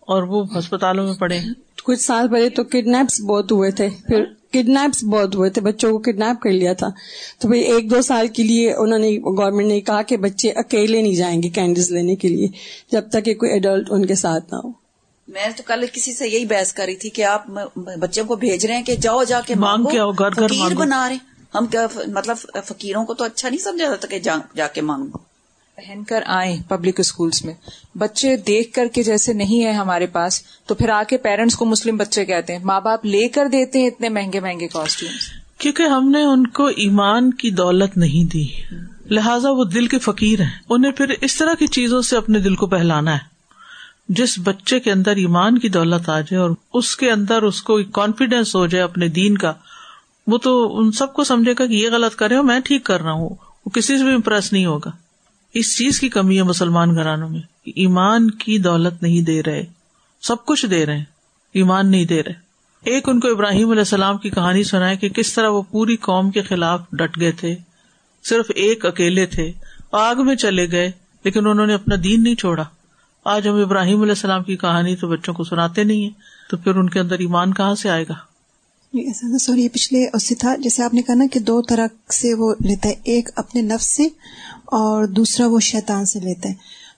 اور 0.00 0.22
وہ 0.22 0.58
ہسپتالوں 0.58 1.06
میں 1.06 1.14
پڑے 1.14 1.38
کچھ 1.84 2.00
سال 2.00 2.28
پہلے 2.28 2.48
تو 2.48 2.64
کڈنیپس 2.64 3.20
بہت 3.20 3.52
ہوئے 3.52 3.70
تھے۔ 3.70 3.88
پھر 4.06 4.24
کڈنیپس 4.52 5.04
بہت 5.04 5.34
ہوئے 5.34 5.50
تھے۔ 5.50 5.60
بچوں 5.60 5.90
کو 5.92 5.98
کڈنیپ 5.98 6.42
کر 6.42 6.50
لیا 6.50 6.72
تھا۔ 6.72 6.88
تو 7.38 7.48
پھر 7.48 7.56
ایک 7.56 7.90
دو 7.90 8.02
سال 8.02 8.26
کے 8.26 8.42
لیے 8.42 8.74
انہوں 8.74 8.98
نے 8.98 9.10
گورنمنٹ 9.18 9.66
نے 9.66 9.80
کہا 9.80 10.02
کہ 10.02 10.16
بچے 10.16 10.50
اکیلے 10.50 11.02
نہیں 11.02 11.14
جائیں 11.14 11.42
گے 11.42 11.48
کینڈیز 11.48 11.92
لینے 11.92 12.16
کے 12.16 12.28
لیے 12.28 12.48
جب 12.92 13.08
تک 13.08 13.24
کہ 13.24 13.34
کوئی 13.34 13.52
ایڈلٹ 13.52 13.86
ان 13.90 14.06
کے 14.06 14.14
ساتھ 14.14 14.54
نہ 14.54 14.58
ہو۔ 14.64 14.68
میں 15.28 15.46
تو 15.56 15.62
کل 15.66 15.84
کسی 15.92 16.12
سے 16.12 16.28
یہی 16.28 16.44
بحث 16.44 16.72
کر 16.72 16.84
رہی 16.84 16.96
تھی 16.96 17.10
کہ 17.10 17.24
آپ 17.24 17.46
بچوں 17.98 18.24
کو 18.24 18.36
بھیج 18.36 18.66
رہے 18.66 18.76
ہیں 18.76 18.82
کہ 18.82 18.96
جاؤ 18.96 19.24
جا 19.24 19.40
کے 19.46 19.54
مانگ 19.54 19.84
کے 19.84 19.98
گھر 20.18 20.30
گھر 20.30 20.74
بنا 20.74 21.08
رہے 21.08 21.27
ہم 21.54 21.66
مطلب 22.06 22.36
فقیروں 22.64 23.04
کو 23.04 23.14
تو 23.14 23.24
اچھا 23.24 23.48
نہیں 23.48 23.60
سمجھا 23.60 23.84
جاتا 23.84 24.06
کہ 24.06 24.18
جا 24.54 24.66
کے 24.68 24.80
مانگو۔ 24.80 25.18
پہن 25.76 26.04
کر 26.04 26.22
آئیں 26.26 26.56
پبلک 26.68 27.00
اسکولس 27.00 27.44
میں۔ 27.44 27.54
بچے 27.98 28.36
دیکھ 28.36 28.72
کر 28.72 28.86
کے 28.92 29.02
جیسے 29.02 29.32
نہیں 29.32 29.64
ہے 29.64 29.72
ہمارے 29.72 30.06
پاس 30.06 30.42
تو 30.66 30.74
پھر 30.74 30.88
آ 30.88 31.02
کے 31.08 31.16
پیرنٹس 31.16 31.56
کو 31.56 31.64
مسلم 31.64 31.96
بچے 31.96 32.24
کہتے 32.24 32.56
ہیں۔ 32.56 32.64
ماں 32.64 32.80
باپ 32.80 33.04
لے 33.04 33.28
کر 33.28 33.48
دیتے 33.48 33.78
ہیں 33.78 33.86
اتنے 33.86 34.08
مہنگے 34.08 34.40
مہنگے 34.40 34.68
کاسٹیومس 34.68 35.30
کیونکہ 35.58 35.82
ہم 35.82 36.10
نے 36.10 36.22
ان 36.22 36.46
کو 36.46 36.66
ایمان 36.66 37.30
کی 37.34 37.50
دولت 37.50 37.96
نہیں 37.96 38.32
دی۔ 38.32 38.46
لہٰذا 39.10 39.50
وہ 39.50 39.64
دل 39.64 39.86
کے 39.86 39.98
فقیر 39.98 40.40
ہیں۔ 40.40 40.50
انہیں 40.70 40.92
پھر 40.92 41.14
اس 41.20 41.36
طرح 41.36 41.54
کی 41.54 41.66
چیزوں 41.66 42.02
سے 42.02 42.16
اپنے 42.16 42.38
دل 42.38 42.54
کو 42.54 42.66
پہلانا 42.66 43.14
ہے۔ 43.14 43.38
جس 44.08 44.38
بچے 44.44 44.80
کے 44.80 44.92
اندر 44.92 45.10
ایمان 45.10 45.58
کی 45.58 45.68
دولت 45.68 46.08
آ 46.08 46.20
جائے 46.20 46.36
اور 46.36 46.50
اس 46.74 46.96
کے 46.96 47.10
اندر 47.10 47.42
اس 47.42 47.62
کو 47.62 47.80
کانفیڈینس 47.92 48.54
ہو 48.54 48.66
جائے 48.66 48.84
اپنے 48.84 49.08
دین 49.08 49.38
کا 49.38 49.52
وہ 50.28 50.38
تو 50.38 50.78
ان 50.78 50.92
سب 50.92 51.14
کو 51.14 51.24
سمجھے 51.24 51.52
گا 51.58 51.66
کہ 51.66 51.72
یہ 51.72 51.90
غلط 51.90 52.14
کر 52.14 52.28
رہے 52.28 52.36
ہو، 52.36 52.42
میں 52.42 52.60
ٹھیک 52.60 52.84
کر 52.84 53.02
رہا 53.02 53.12
ہوں۔ 53.12 53.28
وہ 53.66 53.70
کسی 53.70 53.98
سے 53.98 54.04
بھی 54.04 54.14
امپریس 54.14 54.52
نہیں 54.52 54.66
ہوگا۔ 54.66 54.90
اس 55.54 55.78
چیز 55.78 56.00
کی 56.00 56.08
کمی 56.08 56.38
ہے 56.38 56.42
مسلمان 56.42 56.94
گھرانوں 56.94 57.28
میں 57.28 57.40
ایمان 57.64 58.30
کی 58.30 58.58
دولت 58.58 59.02
نہیں 59.02 59.22
دے 59.22 59.42
رہے۔ 59.42 59.66
سب 60.22 60.44
کچھ 60.44 60.66
دے 60.66 60.86
رہے 60.86 61.04
ایمان 61.54 61.90
نہیں 61.90 62.04
دے 62.04 62.22
رہے۔ 62.22 62.32
ایک 62.84 63.08
ان 63.08 63.20
کو 63.20 63.28
ابراہیم 63.28 63.70
علیہ 63.70 63.80
السلام 63.80 64.18
کی 64.18 64.30
کہانی 64.30 64.64
سنا 64.64 64.94
کہ 64.94 65.08
کس 65.08 65.34
طرح 65.34 65.48
وہ 65.48 65.62
پوری 65.62 65.96
قوم 65.96 66.30
کے 66.30 66.42
خلاف 66.42 66.80
ڈٹ 66.92 67.20
گئے 67.20 67.32
تھے۔ 67.32 67.56
صرف 68.24 68.50
ایک 68.54 68.86
اکیلے 68.86 69.26
تھے۔ 69.26 69.52
آگ 69.92 70.14
میں 70.16 70.36
چلے 70.36 70.70
گئے، 70.70 70.90
لیکن 71.24 71.46
انہوں 71.46 71.66
نے 71.66 71.74
اپنا 71.74 71.94
دین 72.04 72.22
نہیں 72.22 72.34
چھوڑا۔ 72.34 72.64
آج 73.24 73.48
ہم 73.48 73.54
ابراہیم 73.54 74.00
علیہ 74.00 74.12
السلام 74.12 74.42
کی 74.42 74.56
کہانی 74.56 74.96
تو 74.96 75.08
بچوں 75.08 75.34
کو 75.34 75.44
سناتے 75.44 75.84
نہیں 75.84 76.02
ہیں، 76.02 76.10
تو 76.50 76.56
پھر 76.56 76.74
ان 76.74 76.90
کے 76.90 77.00
اندر 77.00 77.18
ایمان 77.18 77.54
کہاں 77.54 77.74
سے 77.74 77.90
آئے 77.90 78.04
گا؟ 78.08 78.27
سوری، 79.40 79.62
یہ 79.62 79.68
پچھلے 79.72 80.06
اس 80.12 80.26
سے 80.26 80.34
تھا۔ 80.34 80.56
جیسے 80.56 80.82
آپ 80.82 80.94
نے 80.94 81.02
کہا 81.02 81.14
نا 81.14 81.24
کہ 81.32 81.40
دو 81.40 81.62
طرح 81.62 81.86
سے 82.12 82.34
وہ 82.34 82.54
لیتا 82.60 82.88
ہے، 82.88 82.94
ایک 83.04 83.28
اپنے 83.36 83.62
نفس 83.62 83.96
سے 83.96 84.04
اور 84.64 85.04
دوسرا 85.04 85.46
وہ 85.46 85.60
شیطان 85.60 86.04
سے 86.04 86.20
لیتا 86.20 86.48
ہے۔ 86.48 86.54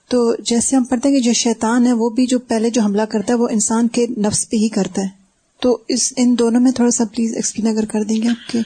تو 0.09 0.35
جیسے 0.35 0.75
ہم 0.75 0.83
پڑھتے 0.83 1.09
ہیں 1.09 1.15
کہ 1.15 1.21
جو 1.21 1.33
شیطان 1.33 1.85
ہے، 1.85 1.93
وہ 1.93 2.09
بھی 2.09 2.25
جو 2.25 2.39
پہلے 2.39 2.69
جو 2.69 2.81
حملہ 2.81 3.01
کرتا 3.01 3.33
ہے، 3.33 3.37
وہ 3.37 3.47
انسان 3.51 3.87
کے 3.87 4.07
نفس 4.17 4.49
پہ 4.49 4.57
ہی 4.57 4.69
کرتا 4.69 5.01
ہے۔ 5.01 5.07
تو 5.61 5.77
اس، 5.87 6.13
ان 6.17 6.39
دونوں 6.39 6.61
میں 6.61 6.71
تھوڑا 6.71 6.91
سا 6.91 7.03
پلیز 7.05 7.35
ایکسپلین 7.35 7.67
اگر 7.67 7.85
کر 7.85 8.03
دیں 8.03 8.21
گے 8.21 8.29
آپ 8.29 8.51
کے۔ 8.51 8.59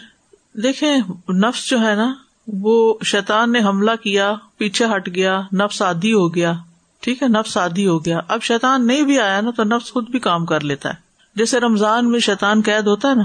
دیکھیں، 0.62 0.98
نفس 1.30 1.70
جو 1.70 1.80
ہے 1.80 1.96
نا، 1.96 2.14
وہ 2.48 2.94
شیطان 3.04 3.52
نے 3.52 3.60
حملہ 3.60 3.92
کیا، 4.04 4.36
پیچھے 4.58 4.86
ہٹ 4.96 5.16
گیا، 5.16 5.42
نفس 5.54 5.82
آدھی 5.82 6.14
ہو 6.14 6.36
گیا۔ 6.36 6.54
ٹھیک 7.00 7.24
ہے، 7.24 7.28
نفس 7.28 7.58
آدھی 7.58 7.88
ہو 7.88 8.06
گیا۔ 8.06 8.20
اب 8.28 8.42
شیطان 8.42 8.88
نہیں 8.88 9.02
بھی 9.02 9.20
آیا 9.20 9.42
نا، 9.42 9.52
تو 9.52 9.64
نفس 9.64 9.94
خود 9.94 10.10
بھی 10.10 10.20
کام 10.20 10.46
کر 10.46 10.60
لیتا 10.62 10.90
ہے۔ 10.90 11.05
جیسے 11.36 11.60
رمضان 11.60 12.12
میں 12.12 12.20
شیطان 12.20 12.62
قید 12.62 12.88
ہوتا 12.88 13.10
ہے 13.10 13.16
نا، 13.16 13.24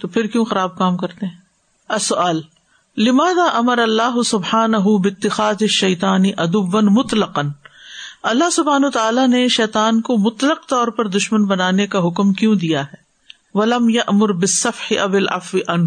تو 0.00 0.08
پھر 0.08 0.26
کیوں 0.26 0.44
خراب 0.44 0.78
کام 0.78 0.96
کرتے 0.96 1.26
ہیں؟ 1.26 1.48
لمادا 2.96 3.44
امر 3.44 3.78
اللہ 3.78 4.22
سبحان 4.22 4.72
بتخاذ 5.00 5.64
شیطانی 5.64 6.32
ادبن 6.36 6.86
مطلقن 6.86 7.48
اللہ 8.22 8.50
سبحان 8.50 8.90
تعالیٰ 8.90 9.28
نے 9.28 9.48
شیطان 9.48 10.00
کو 10.00 10.18
مطلق 10.18 10.68
طور 10.68 10.88
پر 10.88 11.08
دشمن 11.08 11.44
بنانے 11.44 11.86
کا 11.86 11.98
حکم 11.98 12.32
کیوں 12.32 12.54
دیا 12.54 12.82
ہے؟ 12.82 12.96
ولم 13.54 13.88
یا 13.88 14.02
امر 14.06 14.32
بصف 14.32 14.92
ابل 15.00 15.28
اف 15.28 15.56
ان 15.68 15.86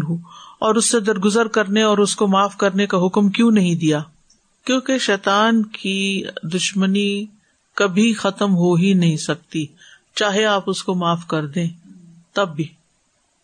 اور 0.60 0.74
اس 0.74 0.90
سے 0.90 1.00
درگزر 1.00 1.48
کرنے 1.48 1.82
اور 1.82 1.98
اس 1.98 2.16
کو 2.16 2.26
معاف 2.26 2.56
کرنے 2.56 2.86
کا 2.86 3.06
حکم 3.06 3.28
کیوں 3.28 3.50
نہیں 3.50 3.74
دیا؟ 3.74 4.00
کیونکہ 4.66 4.98
شیطان 4.98 5.62
کی 5.62 6.22
دشمنی 6.42 7.26
کبھی 7.74 8.14
ختم 8.14 8.54
ہو 8.54 8.74
ہی 8.74 8.94
نہیں 8.94 9.16
سکتی۔ 9.16 9.66
چاہے 10.14 10.44
آپ 10.44 10.64
اس 10.66 10.84
کو 10.84 10.94
معاف 10.94 11.26
کر 11.26 11.46
دیں 11.46 11.68
تب 12.32 12.56
بھی۔ 12.56 12.64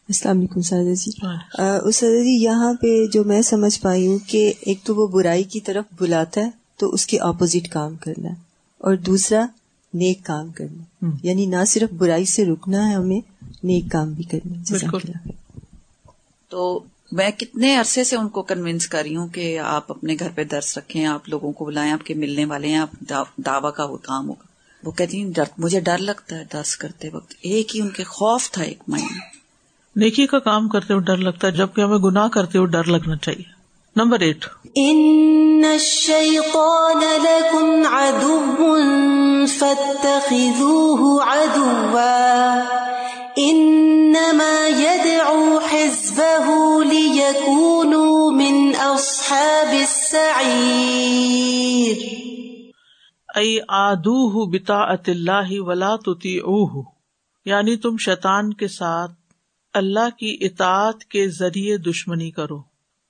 السلام 0.09 0.39
علیکم 0.39 0.61
سادا 0.61 0.95
جی۔ 0.95 1.11
اسدا 1.89 2.23
جی 2.23 2.45
یہاں 2.45 2.75
پہ 2.75 3.07
جو 3.07 3.25
میں 3.25 3.43
سمجھ 3.43 3.81
پائی 3.81 4.07
ہوں 4.07 4.19
کہ 4.27 4.53
ایک 4.61 4.79
تو 4.85 4.95
وہ 4.95 5.07
برائی 5.07 5.43
کی 5.43 5.61
طرف 5.61 5.85
بلاتا 6.01 6.41
ہے 6.41 6.51
تو 6.77 6.89
اس 6.89 7.07
کے 7.07 7.19
اپوزٹ 7.19 7.69
کام 7.69 7.97
کرنا 7.97 8.29
ہے 8.29 8.35
اور 8.79 8.97
دوسرا 8.97 9.47
نیک 9.95 10.25
کام 10.25 10.53
کرنا 10.53 11.07
یعنی 11.23 11.47
نہ 11.47 11.65
صرف 11.67 11.93
برائی 11.93 12.25
سے 12.25 12.45
رکنا 12.45 12.89
ہے 12.89 12.95
ہمیں 12.95 13.21
نیک 13.65 13.85
کام 13.93 14.13
بھی 14.13 14.25
کرنا 14.25 15.19
تو 16.49 16.85
میں 17.13 17.31
کتنے 17.31 17.77
عرصے 17.77 18.05
سے 18.05 18.17
ان 18.17 18.29
کو 18.29 18.43
کنوینس 18.43 18.89
کر 18.89 19.03
رہی 19.03 19.17
ہوں 19.17 19.29
کہ 19.29 19.59
آپ 19.59 19.91
اپنے 19.91 20.17
گھر 20.19 20.29
پہ 20.35 20.45
درس 20.45 20.79
رکھیں 20.79 21.07
آپ 21.07 21.29
لوگوں 21.29 21.53
کو 21.53 21.65
بلائیں 21.65 21.93
آپ 21.93 22.07
کے 22.07 22.15
ملنے 22.15 22.45
والے 22.45 22.69
ہیں 22.69 22.83
آپ 23.11 23.37
دعوی 23.37 23.71
کا 23.77 23.85
وہ 23.85 23.97
کام 23.97 24.29
ہوگا۔ 24.29 24.48
وہ 24.85 24.91
کہتی 24.91 25.23
ہیں 25.23 25.45
مجھے 25.59 25.81
ڈر 25.81 25.99
لگتا 25.99 26.37
ہے 26.37 26.45
درس 26.53 26.77
کرتے 26.77 27.09
وقت۔ 27.13 27.35
ایک 27.43 27.77
ہی 27.77 27.81
ان 27.81 27.89
کے 27.89 28.05
خوف 28.05 28.51
تھا 28.51 28.63
ایک 28.63 28.79
مائنڈ 28.89 29.11
نیکی 29.97 30.27
کا 30.27 30.39
کام 30.39 30.69
کرتے 30.69 30.95
ہوئے 30.95 31.05
ڈر 31.05 31.17
لگتا 31.17 31.47
ہے 31.47 31.53
جبکہ 31.53 31.81
ہمیں 31.81 31.99
گناہ 31.99 32.29
کرتے 32.29 32.59
ہوئے 32.59 32.69
ڈر 32.69 32.85
لگنا 32.85 33.17
چاہیے۔ 33.17 33.59
Number 33.97 34.21
eight. 34.21 34.45
ان 34.75 35.63
الشیطان 35.71 37.03
لکم 37.23 37.83
عدو 37.95 38.39
فاتخذوه 39.47 41.19
عدوا 41.27 42.63
انما 43.37 44.69
يدعو 44.81 45.59
حزبه 45.59 46.65
ليكونوا 46.95 48.31
من 48.31 48.73
اصحاب 48.79 49.73
السعير 49.73 50.88
ای 53.39 53.59
آدوہ 53.69 54.47
بتا 54.47 54.81
اللہ 54.83 55.51
ولا 55.51 55.97
تطیعوہ 55.97 56.83
یعنی 57.45 57.77
تم 57.77 57.97
شیطان 57.97 58.53
کے 58.55 58.69
ساتھ 58.69 59.13
اللہ 59.75 60.09
کی 60.19 60.37
اطاعت 60.41 61.05
کے 61.05 61.29
ذریعے 61.29 61.77
دشمنی 61.77 62.31
کرو، 62.31 62.61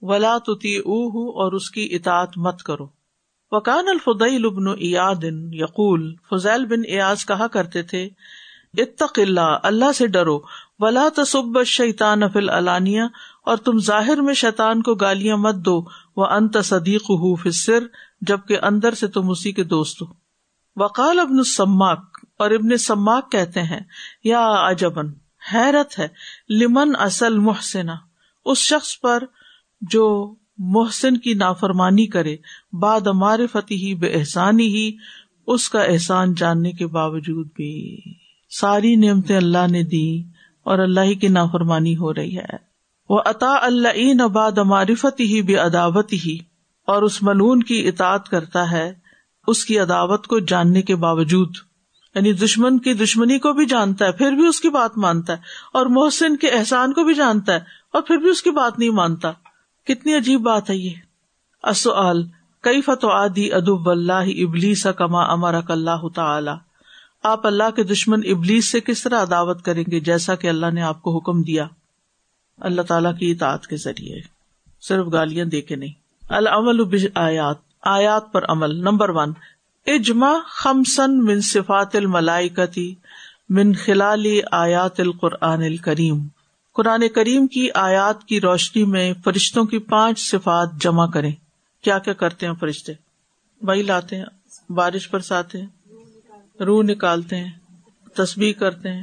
ولا 0.03 0.37
تطیعوہ 0.39 1.33
اور 1.43 1.53
اس 1.53 1.71
کی 1.71 1.89
اطاعت 1.93 2.37
مت 2.37 2.63
کرو۔ 2.63 2.87
وکان 3.53 3.89
الفضیل 3.89 4.45
ابن 4.45 4.69
ایاد 4.69 5.25
یقول، 5.53 6.15
فضیل 6.31 6.67
بن 6.67 6.83
ایاز 6.87 7.27
کہا 7.27 7.47
کرتے 7.47 7.83
تھے، 7.83 8.09
اتق 8.79 9.19
اللہ 9.23 9.59
اللہ 9.63 9.93
سے 9.95 10.07
ڈرو، 10.07 10.39
ولا 10.79 11.09
تصب 11.17 11.59
الشیطان 11.59 12.29
فی 12.29 12.39
العلانیہ 12.39 13.03
اور 13.45 13.57
تم 13.57 13.79
ظاہر 13.79 14.21
میں 14.21 14.35
شیطان 14.35 14.83
کو 14.83 14.95
گالیاں 14.95 15.37
مت 15.37 15.55
دو 15.55 15.81
وہ 16.17 16.27
انت 16.27 16.57
صدیق 16.65 17.11
ہو 17.11 17.35
فر 17.35 17.85
جبکہ 18.21 18.59
اندر 18.63 18.95
سے 18.95 19.07
تم 19.07 19.31
اسی 19.31 19.53
کے 19.53 19.65
دوست 19.65 20.03
ہو۔ 20.03 20.07
وقال 20.79 21.19
ابن 21.19 21.43
سماک، 21.45 22.19
اور 22.39 22.51
ابن 22.51 22.77
سماک 22.77 23.31
کہتے 23.33 23.63
ہیں، 23.63 23.81
یا 24.25 24.45
عجبن 24.59 25.13
حیرت 25.53 25.99
ہے، 25.99 26.09
لمن 26.55 26.93
اصل 26.99 27.39
محسنا 27.39 27.95
اس 28.47 28.59
شخص 28.59 29.01
پر 29.01 29.25
جو 29.83 30.35
محسن 30.59 31.17
کی 31.17 31.35
نافرمانی 31.35 32.07
کرے 32.07 32.37
باد 32.81 33.07
ہمارے 33.07 33.47
فتح 33.47 33.75
ہی 33.75 33.95
بے 33.95 34.07
احسانی 34.13 34.67
ہی، 34.69 34.91
اس 35.47 35.69
کا 35.71 35.83
احسان 35.83 36.35
جاننے 36.35 36.73
کے 36.73 36.87
باوجود 36.87 37.49
بھی۔ 37.57 37.75
ساری 38.51 38.95
نعمتیں 38.97 39.37
اللہ 39.37 39.67
نے 39.71 39.83
دی، 39.83 40.23
اور 40.67 40.79
اللہ 40.79 41.01
ہی 41.01 41.15
کی 41.15 41.29
نافرمانی 41.29 41.97
ہو 41.97 42.15
رہی 42.15 42.37
ہے۔ 42.37 42.57
وہ 43.11 43.21
عطا 43.27 43.55
اللہ 43.63 44.27
باد 44.29 44.59
معرفت 44.67 45.21
ہی 45.21 45.41
بے 45.43 45.55
عداوت 45.57 46.13
ہی 46.25 46.39
اور 46.89 47.03
اس 47.03 47.23
ملون 47.23 47.63
کی 47.63 47.87
اطاعت 47.89 48.29
کرتا 48.29 48.71
ہے 48.71 48.93
اس 49.49 49.65
کی 49.65 49.79
عداوت 49.79 50.27
کو 50.27 50.39
جاننے 50.39 50.83
کے 50.83 50.97
باوجود 50.97 51.57
یعنی 52.15 52.33
دشمن 52.33 52.79
کی 52.79 52.95
دشمنی 52.95 53.39
کو 53.39 53.53
بھی 53.53 53.67
جانتا 53.67 54.05
ہے، 54.05 54.13
پھر 54.13 54.33
بھی 54.33 54.47
اس 54.47 54.61
کی 54.61 54.69
بات 54.69 54.99
مانتا 54.99 55.33
ہے، 55.33 55.39
اور 55.73 55.87
محسن 55.87 56.37
کے 56.37 56.49
احسان 56.49 56.93
کو 56.93 57.05
بھی 57.05 57.15
جانتا 57.15 57.53
ہے، 57.53 57.61
اور 57.93 58.03
پھر 58.03 58.17
بھی 58.17 58.31
اس 58.31 58.43
کی 58.43 58.51
بات 58.51 58.79
نہیں 58.79 58.91
مانتا۔ 58.91 59.31
کتنی 59.85 60.17
عجیب 60.17 60.41
بات 60.41 60.71
ہے 60.71 60.77
یہ۔ 60.77 60.95
کئی 62.61 62.81
فتو 62.81 63.09
آدی 63.09 63.53
ادب 63.53 63.91
اللہ 63.91 64.13
ابلی 64.13 64.75
سا 64.75 64.93
کما 64.93 65.23
امر 65.23 65.55
اللہ 65.69 66.09
تعالی؟ 66.15 66.51
آپ 67.23 67.47
اللہ 67.47 67.71
کے 67.77 67.83
دشمن 67.83 68.21
ابلیس 68.25 68.71
سے 68.71 68.81
کس 68.81 69.03
طرح 69.03 69.23
عداوت 69.23 69.65
کریں 69.65 69.85
گے 69.91 70.01
جیسا 70.01 70.35
کہ 70.35 70.47
اللہ 70.47 70.71
نے 70.73 70.83
آپ 70.83 71.03
کو 71.03 71.17
حکم 71.17 71.43
دیا؟ 71.43 71.67
اللہ 72.61 72.83
تعالیٰ 72.83 73.19
کی 73.19 73.31
اطاعت 73.31 73.67
کے 73.67 73.77
ذریعے۔ 73.77 74.21
صرف 74.81 75.07
گالیاں 75.13 75.45
دے 75.45 75.61
کے 75.61 75.77
نہیں۔ 75.77 75.93
العمل 76.29 77.07
آیات 77.15 77.68
آیات 77.83 78.33
پر 78.33 78.45
عمل۔ 78.49 78.75
نمبر 78.77 79.11
ون 79.11 79.33
اجما 79.87 80.33
خمسن 80.47 81.25
من 81.25 81.41
صفات 81.41 81.97
الملائکتی 81.97 82.95
من 83.49 83.73
خلال 83.73 84.27
آیات 84.53 85.01
القرآن 85.01 85.63
الکریم۔ 85.63 86.19
قرآن 86.75 87.09
کریم 87.15 87.47
کی 87.47 87.71
آیات 87.71 88.25
کی 88.25 88.41
روشنی 88.41 88.85
میں 88.85 89.15
فرشتوں 89.25 89.65
کی 89.65 89.79
پانچ 89.79 90.31
صفات 90.31 90.69
جمع 90.81 91.07
کریں۔ 91.07 91.33
کیا 91.83 91.99
کیا 91.99 92.13
کرتے 92.13 92.47
ہیں 92.47 92.55
فرشتے؟ 92.55 92.93
وہی 93.63 93.83
لاتے 93.83 94.17
ہیں، 94.17 94.25
بارش 94.73 95.11
برساتے 95.11 95.61
ہیں، 95.61 95.67
روح 96.63 96.83
نکالتے 96.83 97.37
ہیں 97.37 97.51
تصبیح 98.15 98.53
کرتے 98.53 98.93
ہیں 98.93 99.03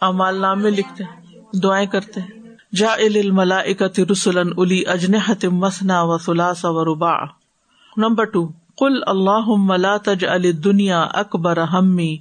امال 0.00 0.40
نامے 0.40 0.70
لکھتے 0.70 1.04
ہیں، 1.04 1.40
دعائیں 1.62 1.86
کرتے 1.86 2.20
ہیں۔ 2.20 2.38
جا 2.74 2.92
الملائکت 2.92 4.00
رسولن 4.12 4.52
الی 4.56 4.86
اجنحت 4.86 5.44
مسنا 5.44 6.02
و 6.02 6.18
سلاس 6.18 6.64
و 6.64 6.84
ربا 6.84 7.37
نمبر 7.98 8.24
ٹو 8.24 8.48
کل 8.78 9.00
اللہ 9.06 9.48
ملا 9.48 9.96
تج 9.96 10.24
علی 10.24 10.52
دنیا 10.52 11.02
اکبر 11.02 11.62
ہمی 11.62 12.16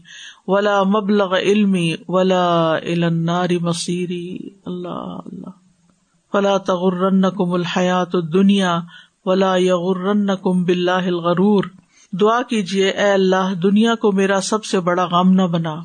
ولا 0.48 0.84
مبلغ 0.84 1.36
علمی 1.36 1.96
ولا 2.08 2.76
الناری 2.76 3.58
مصیری۔ 3.58 4.38
اللہ 4.66 5.18
اللہ۔ 5.26 5.50
فلا 6.32 6.58
تغرن 6.58 7.22
کم 7.22 7.52
الحیات 7.52 8.14
دنیا 8.34 8.80
ولا 9.26 9.56
یغرن 9.56 10.28
کم 10.28 10.64
بلّہ 10.64 10.92
الغرور۔ 10.92 11.64
دعا 12.12 12.42
کیجیے 12.42 12.90
اے 12.90 13.12
اللہ، 13.12 13.54
دنیا 13.64 13.96
کو 13.96 14.12
میرا 14.12 14.42
سب 14.42 14.66
سے 14.66 14.80
بڑا 14.80 15.06
غم 15.06 15.32
نہ 15.32 15.42
بنا۔ 15.42 15.76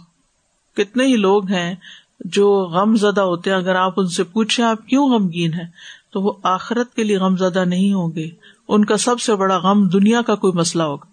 کتنے 0.76 1.06
ہی 1.06 1.16
لوگ 1.16 1.48
ہیں 1.48 1.74
جو 2.20 2.64
غم 2.64 2.96
زدہ 2.96 3.20
ہوتے 3.20 3.50
ہیں، 3.50 3.56
اگر 3.56 3.74
آپ 3.74 3.92
ان 3.96 4.06
سے 4.06 4.24
پوچھیں 4.24 4.64
آپ 4.64 4.86
کیوں 4.86 5.10
غمگین 5.10 5.54
ہیں، 5.54 5.66
تو 6.12 6.20
وہ 6.20 6.32
آخرت 6.42 6.94
کے 6.94 7.04
لیے 7.04 7.18
غم 7.18 7.36
زدہ 7.36 7.64
نہیں 7.64 7.92
ہوں 7.92 8.12
گے۔ 8.16 8.30
ان 8.68 8.84
کا 8.84 8.96
سب 8.96 9.20
سے 9.20 9.34
بڑا 9.34 9.58
غم 9.58 9.88
دنیا 9.88 10.22
کا 10.22 10.34
کوئی 10.34 10.52
مسئلہ 10.52 10.82
ہوگا۔ 10.82 11.12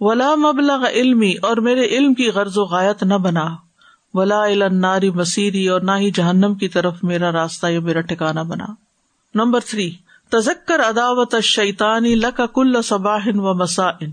ولا 0.00 0.34
مبلغ 0.34 0.86
علمی 0.86 1.34
اور 1.42 1.56
میرے 1.56 1.86
علم 1.86 2.14
کی 2.14 2.28
غرض 2.28 2.58
و 2.58 2.64
غایت 2.64 3.02
نہ 3.02 3.14
بنا۔ 3.14 3.56
ولا 4.14 4.42
الناری 4.42 5.10
مسیری 5.10 5.68
اور 5.68 5.80
نہ 5.80 5.90
ہی 5.98 6.10
جہنم 6.10 6.54
کی 6.54 6.68
طرف 6.68 7.04
میرا 7.04 7.32
راستہ 7.32 7.66
یا 7.66 7.80
میرا 7.80 8.00
ٹھکانا 8.00 8.42
بنا۔ 8.42 8.66
نمبر 9.34 9.60
تھری 9.60 9.94
تزکر 10.28 10.80
اداوت 10.80 11.34
شیتانی 11.42 12.14
لکا 12.14 12.46
کل 12.46 12.82
صباہن 12.82 13.40
و 13.40 13.54
مسائن 13.54 14.10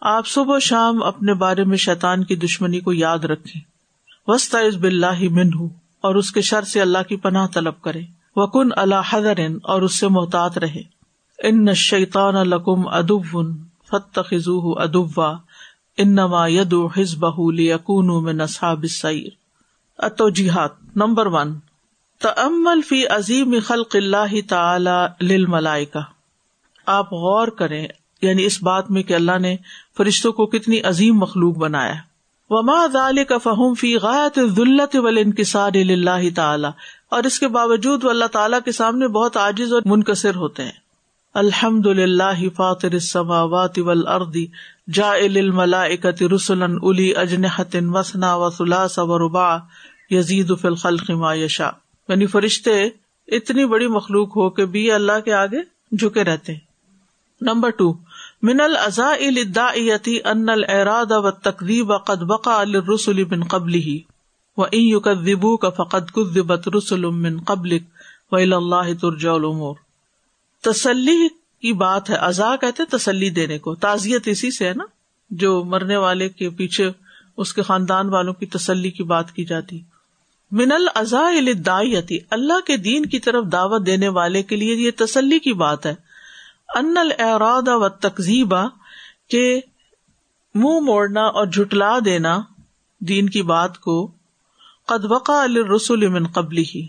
آپ 0.00 0.26
صبح 0.26 0.56
و 0.56 0.58
شام 0.58 1.02
اپنے 1.02 1.34
بارے 1.34 1.64
میں 1.64 1.76
شیطان 1.76 2.24
کی 2.24 2.36
دشمنی 2.36 2.80
کو 2.80 2.92
یاد 2.92 3.18
رکھیں۔ 3.18 3.62
وسط 4.26 4.56
بلّہ 4.80 5.28
من 5.30 5.54
ہوں 5.54 5.68
اور 6.00 6.14
اس 6.14 6.32
کے 6.32 6.40
شر 6.40 6.62
سے 6.62 6.80
اللہ 6.80 6.98
کی 7.08 7.16
پناہ 7.16 7.46
طلب 7.46 7.80
کرے 7.80 8.00
وکن 8.36 8.68
اللہ 8.76 8.94
حضر 9.10 9.38
اور 9.62 9.82
اس 9.82 9.94
سے 9.94 10.08
محتاط 10.08 10.58
رہے 10.58 10.95
ان 11.42 11.74
شیطان 11.74 12.34
لکم 12.34 12.88
ادب 12.88 13.42
فت 13.90 14.18
خزو 14.30 14.72
ادبا 14.78 15.32
انما 15.98 16.46
ید 16.46 16.74
حزب 16.96 17.50
لیکون 17.50 18.24
من 18.24 18.40
اصحاب 18.40 18.82
السیر 18.82 19.28
اتوجیحات 19.98 20.70
نمبر 20.96 21.26
ون۔ 21.26 21.58
تأمل 22.20 22.82
فی 22.82 23.06
عظیم 23.06 23.54
خلق 23.64 23.96
اللہ 23.96 24.48
تعالی 24.48 25.24
للملائکہ۔ 25.24 25.98
آپ 26.86 27.12
غور 27.12 27.48
کریں 27.48 27.88
یعنی 28.22 28.44
اس 28.44 28.62
بات 28.62 28.90
میں 28.90 29.02
کہ 29.02 29.14
اللہ 29.14 29.38
نے 29.38 29.56
فرشتوں 29.96 30.32
کو 30.32 30.46
کتنی 30.46 30.80
عظیم 30.80 31.16
مخلوق 31.16 31.56
بنایا 31.56 31.94
وما 32.50 32.86
ذلك 32.86 33.32
فهم 33.42 33.74
في 33.74 33.96
غایت 33.96 34.38
ذلت 34.56 34.96
والانکسار 34.96 35.72
للہ 35.74 36.34
تعالی۔ 36.34 36.68
اور 37.10 37.24
اس 37.24 37.38
کے 37.38 37.48
باوجود 37.48 38.04
وہ 38.04 38.10
اللہ 38.10 38.24
تعالیٰ 38.24 38.58
کے 38.64 38.72
سامنے 38.72 39.08
بہت 39.08 39.36
عاجز 39.36 39.72
اور 39.72 39.82
منکسر 39.84 40.34
ہوتے 40.34 40.64
ہیں۔ 40.64 40.85
الحمد 41.38 41.86
للہ 41.86 42.48
فاطر 42.56 42.92
السماوات 42.92 43.78
والارض 43.78 44.36
جاعل 44.92 45.36
الملائکۃ 45.36 46.22
رسلا 46.32 46.64
اولی 46.64 47.16
اجنحۃ 47.16 47.76
وسنا 47.88 48.34
وثلاث 48.34 48.98
ورباع 48.98 49.58
یزید 50.10 50.52
فی 50.60 50.68
الخلق 50.68 51.10
ما 51.10 51.34
یشاء۔ 51.34 51.70
یعنی 52.08 52.26
فرشتے 52.26 52.84
اتنی 53.28 53.66
بڑی 53.66 53.86
مخلوق 53.86 54.36
ہو 54.36 54.50
کہ 54.50 54.64
بھی 54.64 54.90
اللہ 54.92 55.20
کے 55.24 55.32
آگے 55.32 55.62
جھکے 55.96 56.24
رہتے 56.24 56.52
ہیں۔ 56.52 56.60
نمبر 57.40 57.70
ٹو 57.70 57.92
من 58.42 58.60
الزا 58.60 59.10
الداعیتی 59.10 60.18
ان 60.24 60.48
الراد 60.48 61.12
و 61.12 61.30
قد 62.04 62.22
بقا 62.22 62.60
الرسل 62.60 63.24
من 63.24 63.44
قبل 63.44 63.74
ہی 63.74 64.00
و 64.56 64.62
ان 64.62 64.80
یکذبو 64.80 65.56
کا 65.56 65.70
فقد 65.70 66.10
کذبت 66.10 66.68
رسل 66.68 67.04
من 67.04 67.40
قبل 67.40 67.78
و 68.32 68.36
تسلی 70.66 71.28
کی 71.60 71.72
بات 71.72 72.10
ہے۔ 72.10 72.16
ازا 72.16 72.56
کہتے 72.56 72.84
تسلی 72.84 73.30
دینے 73.30 73.58
کو۔ 73.58 73.74
تعزیت 73.74 74.28
اسی 74.28 74.50
سے 74.50 74.68
ہے 74.68 74.72
نا، 74.74 74.84
جو 75.30 75.64
مرنے 75.64 75.96
والے 75.96 76.28
کے 76.28 76.50
پیچھے 76.50 76.90
اس 77.36 77.52
کے 77.54 77.62
خاندان 77.62 78.08
والوں 78.08 78.32
کی 78.32 78.46
تسلی 78.46 78.90
کی 78.90 79.02
بات 79.02 79.32
کی 79.32 79.44
جاتی۔ 79.44 79.80
من 80.52 80.72
الزا 80.72 81.28
الداعیتی 81.28 82.18
اللہ 82.30 82.60
کے 82.66 82.76
دین 82.76 83.06
کی 83.06 83.18
طرف 83.18 83.44
دعوت 83.52 83.86
دینے 83.86 84.08
والے 84.08 84.42
کے 84.42 84.56
لیے 84.56 84.74
یہ 84.74 84.90
تسلی 84.96 85.38
کی 85.38 85.52
بات 85.52 85.86
ہے۔ 85.86 85.94
ان 86.74 86.96
الراد 86.96 87.68
و 87.68 87.88
تقزیبا 87.88 88.62
کے 89.30 89.60
منہ 90.54 90.80
موڑنا 90.80 91.20
اور 91.20 91.46
جھٹلا 91.46 91.98
دینا 92.04 92.38
دین 93.00 93.28
کی 93.28 93.42
بات 93.42 93.78
کو، 93.78 94.10
قد 94.86 95.04
وقع 95.04 95.32
الرسول 95.32 96.08
من 96.08 96.26
قبلی 96.26 96.64
ہی 96.74 96.86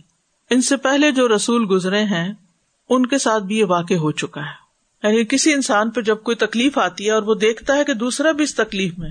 ان 0.50 0.62
سے 0.62 0.78
پہلے 0.78 1.12
جو 1.12 1.28
رسول 1.36 1.66
گزرے 1.70 2.04
ہیں 2.04 2.34
ان 2.90 3.06
کے 3.06 3.18
ساتھ 3.18 3.44
بھی 3.44 3.58
یہ 3.58 3.66
واقع 3.66 3.94
ہو 3.94 4.12
چکا 4.12 4.42
ہے۔ 4.42 4.68
یعنی 5.04 5.24
کسی 5.24 5.54
انسان 5.54 5.90
پہ 5.90 6.02
جب 6.02 6.18
کوئی 6.24 6.36
تکلیف 6.36 6.78
آتی 6.78 7.06
ہے 7.06 7.12
اور 7.12 7.24
وہ 7.24 7.36
دیکھتا 7.36 7.76
ہے 7.76 7.84
کہ 7.84 7.94
دوسرا 7.94 8.32
بھی 8.32 8.44
اس 8.44 8.56
تکلیف 8.56 9.00
میں 9.00 9.10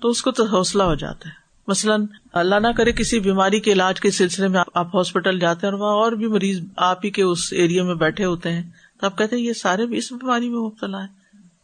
تو 0.00 0.08
اس 0.08 0.22
کو 0.22 0.30
تو 0.30 0.44
حوصلہ 0.44 0.82
ہو 0.82 0.94
جاتا 0.94 1.28
ہے۔ 1.28 1.34
مثلاً 1.68 2.06
اللہ 2.32 2.54
نہ 2.54 2.68
کرے 2.76 2.92
کسی 2.92 3.20
بیماری 3.20 3.60
کے 3.60 3.72
علاج 3.72 4.00
کے 4.00 4.10
سلسلے 4.10 4.48
میں 4.48 4.60
آپ 4.74 4.96
ہاسپٹل 4.96 5.38
جاتے 5.38 5.66
ہیں 5.66 5.74
اور 5.74 5.80
وہاں 5.80 5.94
اور 5.94 6.12
بھی 6.12 6.26
مریض 6.26 6.60
آپ 6.76 7.04
ہی 7.04 7.10
کے 7.10 7.22
اس 7.22 7.52
ایریا 7.52 7.84
میں 7.84 7.94
بیٹھے 7.94 8.24
ہوتے 8.24 8.52
ہیں، 8.52 8.62
تو 9.00 9.06
آپ 9.06 9.18
کہتے 9.18 9.36
ہیں 9.36 9.42
یہ 9.42 9.52
سارے 9.52 9.86
بھی 9.86 9.98
اس 9.98 10.12
بیماری 10.12 10.48
میں 10.48 10.58
مبتلا 10.58 11.02
ہے 11.02 11.08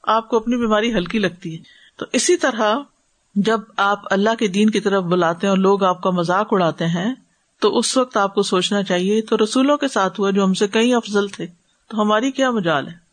آپ 0.03 0.29
کو 0.29 0.37
اپنی 0.37 0.57
بیماری 0.57 0.95
ہلکی 0.95 1.19
لگتی 1.19 1.59
ہے۔ 1.59 1.63
تو 1.97 2.07
اسی 2.13 2.37
طرح 2.37 2.77
جب 3.35 3.61
آپ 3.77 4.01
اللہ 4.11 4.31
کے 4.39 4.49
دین 4.49 4.71
کی 4.71 4.81
طرف 4.81 5.05
بلاتے 5.05 5.47
ہیں 5.47 5.51
اور 5.51 5.59
لوگ 5.59 5.85
آپ 5.85 6.03
کا 6.03 6.11
مذاق 6.11 6.49
اڑاتے 6.51 6.87
ہیں 6.87 7.15
تو 7.61 7.79
اس 7.79 7.97
وقت 7.97 8.17
آپ 8.17 8.35
کو 8.35 8.43
سوچنا 8.43 8.83
چاہیے، 8.83 9.23
تو 9.23 9.37
رسولوں 9.45 9.77
کے 9.77 9.89
ساتھ 9.89 10.21
ہوا 10.21 10.31
جو 10.31 10.45
ہم 10.45 10.55
سے 10.55 10.69
کئی 10.69 10.95
افضل 10.95 11.29
تھے، 11.29 11.47
تو 11.89 12.01
ہماری 12.01 12.31
کیا 12.31 12.51
مجال 12.51 12.89
ہے؟ 12.89 13.07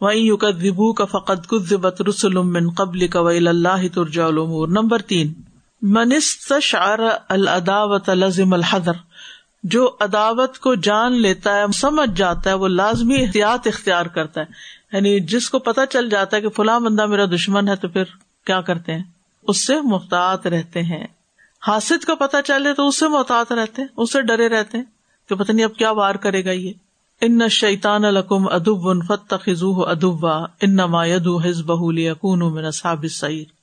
وہیں 0.00 0.18
یو 0.18 0.36
کا 0.36 0.50
کا 0.92 1.04
فقط 1.04 1.46
کت 1.46 2.02
رسول 2.08 2.70
قبل 2.70 3.06
قبل 3.06 3.48
اللہ 3.48 3.94
ترجا 3.94 4.28
نمبر 4.68 5.02
تین 5.02 5.32
منست 5.82 6.52
شعر 6.62 6.98
الداوت 7.28 8.08
لازم 8.08 8.52
الحدر 8.52 8.92
جو 9.64 9.96
عداوت 10.00 10.58
کو 10.58 10.74
جان 10.74 11.12
لیتا 11.12 11.56
ہے، 11.56 11.64
سمجھ 11.74 12.10
جاتا 12.16 12.50
ہے، 12.50 12.54
وہ 12.54 12.68
لازمی 12.68 13.24
احتیاط 13.24 13.66
اختیار 13.66 14.06
کرتا 14.06 14.40
ہے۔ 14.40 14.46
یعنی 14.92 15.20
جس 15.20 15.50
کو 15.50 15.58
پتا 15.58 15.86
چل 15.86 16.08
جاتا 16.08 16.36
ہے 16.36 16.42
کہ 16.42 16.48
فلاں 16.48 16.80
بندہ 16.80 17.06
میرا 17.06 17.24
دشمن 17.24 17.68
ہے، 17.68 17.76
تو 17.76 17.88
پھر 17.88 18.04
کیا 18.46 18.60
کرتے 18.60 18.94
ہیں؟ 18.94 19.02
اس 19.48 19.66
سے 19.66 19.80
محتاط 19.80 20.46
رہتے 20.46 20.82
ہیں۔ 20.82 21.06
حاصل 21.66 21.98
کا 21.98 22.14
پتا 22.14 22.42
چلے 22.42 22.74
تو 22.74 22.88
اس 22.88 22.98
سے 22.98 23.08
محتاط 23.08 23.52
رہتے 23.52 23.82
ہیں، 23.82 23.88
اس 23.96 24.12
سے 24.12 24.22
ڈرے 24.22 24.48
رہتے 24.48 24.78
ہیں 24.78 24.84
کہ 25.28 25.34
پتہ 25.34 25.52
نہیں 25.52 25.64
اب 25.64 25.74
کیا 25.74 25.90
وار 25.90 26.14
کرے 26.14 26.44
گا 26.44 26.50
یہ۔ 26.50 26.72
ان 27.20 27.48
شیطان 27.48 28.04
القم 28.04 28.48
ادب 28.48 29.06
فتخو 29.06 29.84
ادبا 29.84 30.36
ان 30.60 30.76
نما 30.76 31.04
ید 31.04 31.26
بہلی 31.66 32.10
من 32.22 32.70
صحاب 32.70 33.04
سعید 33.10 33.59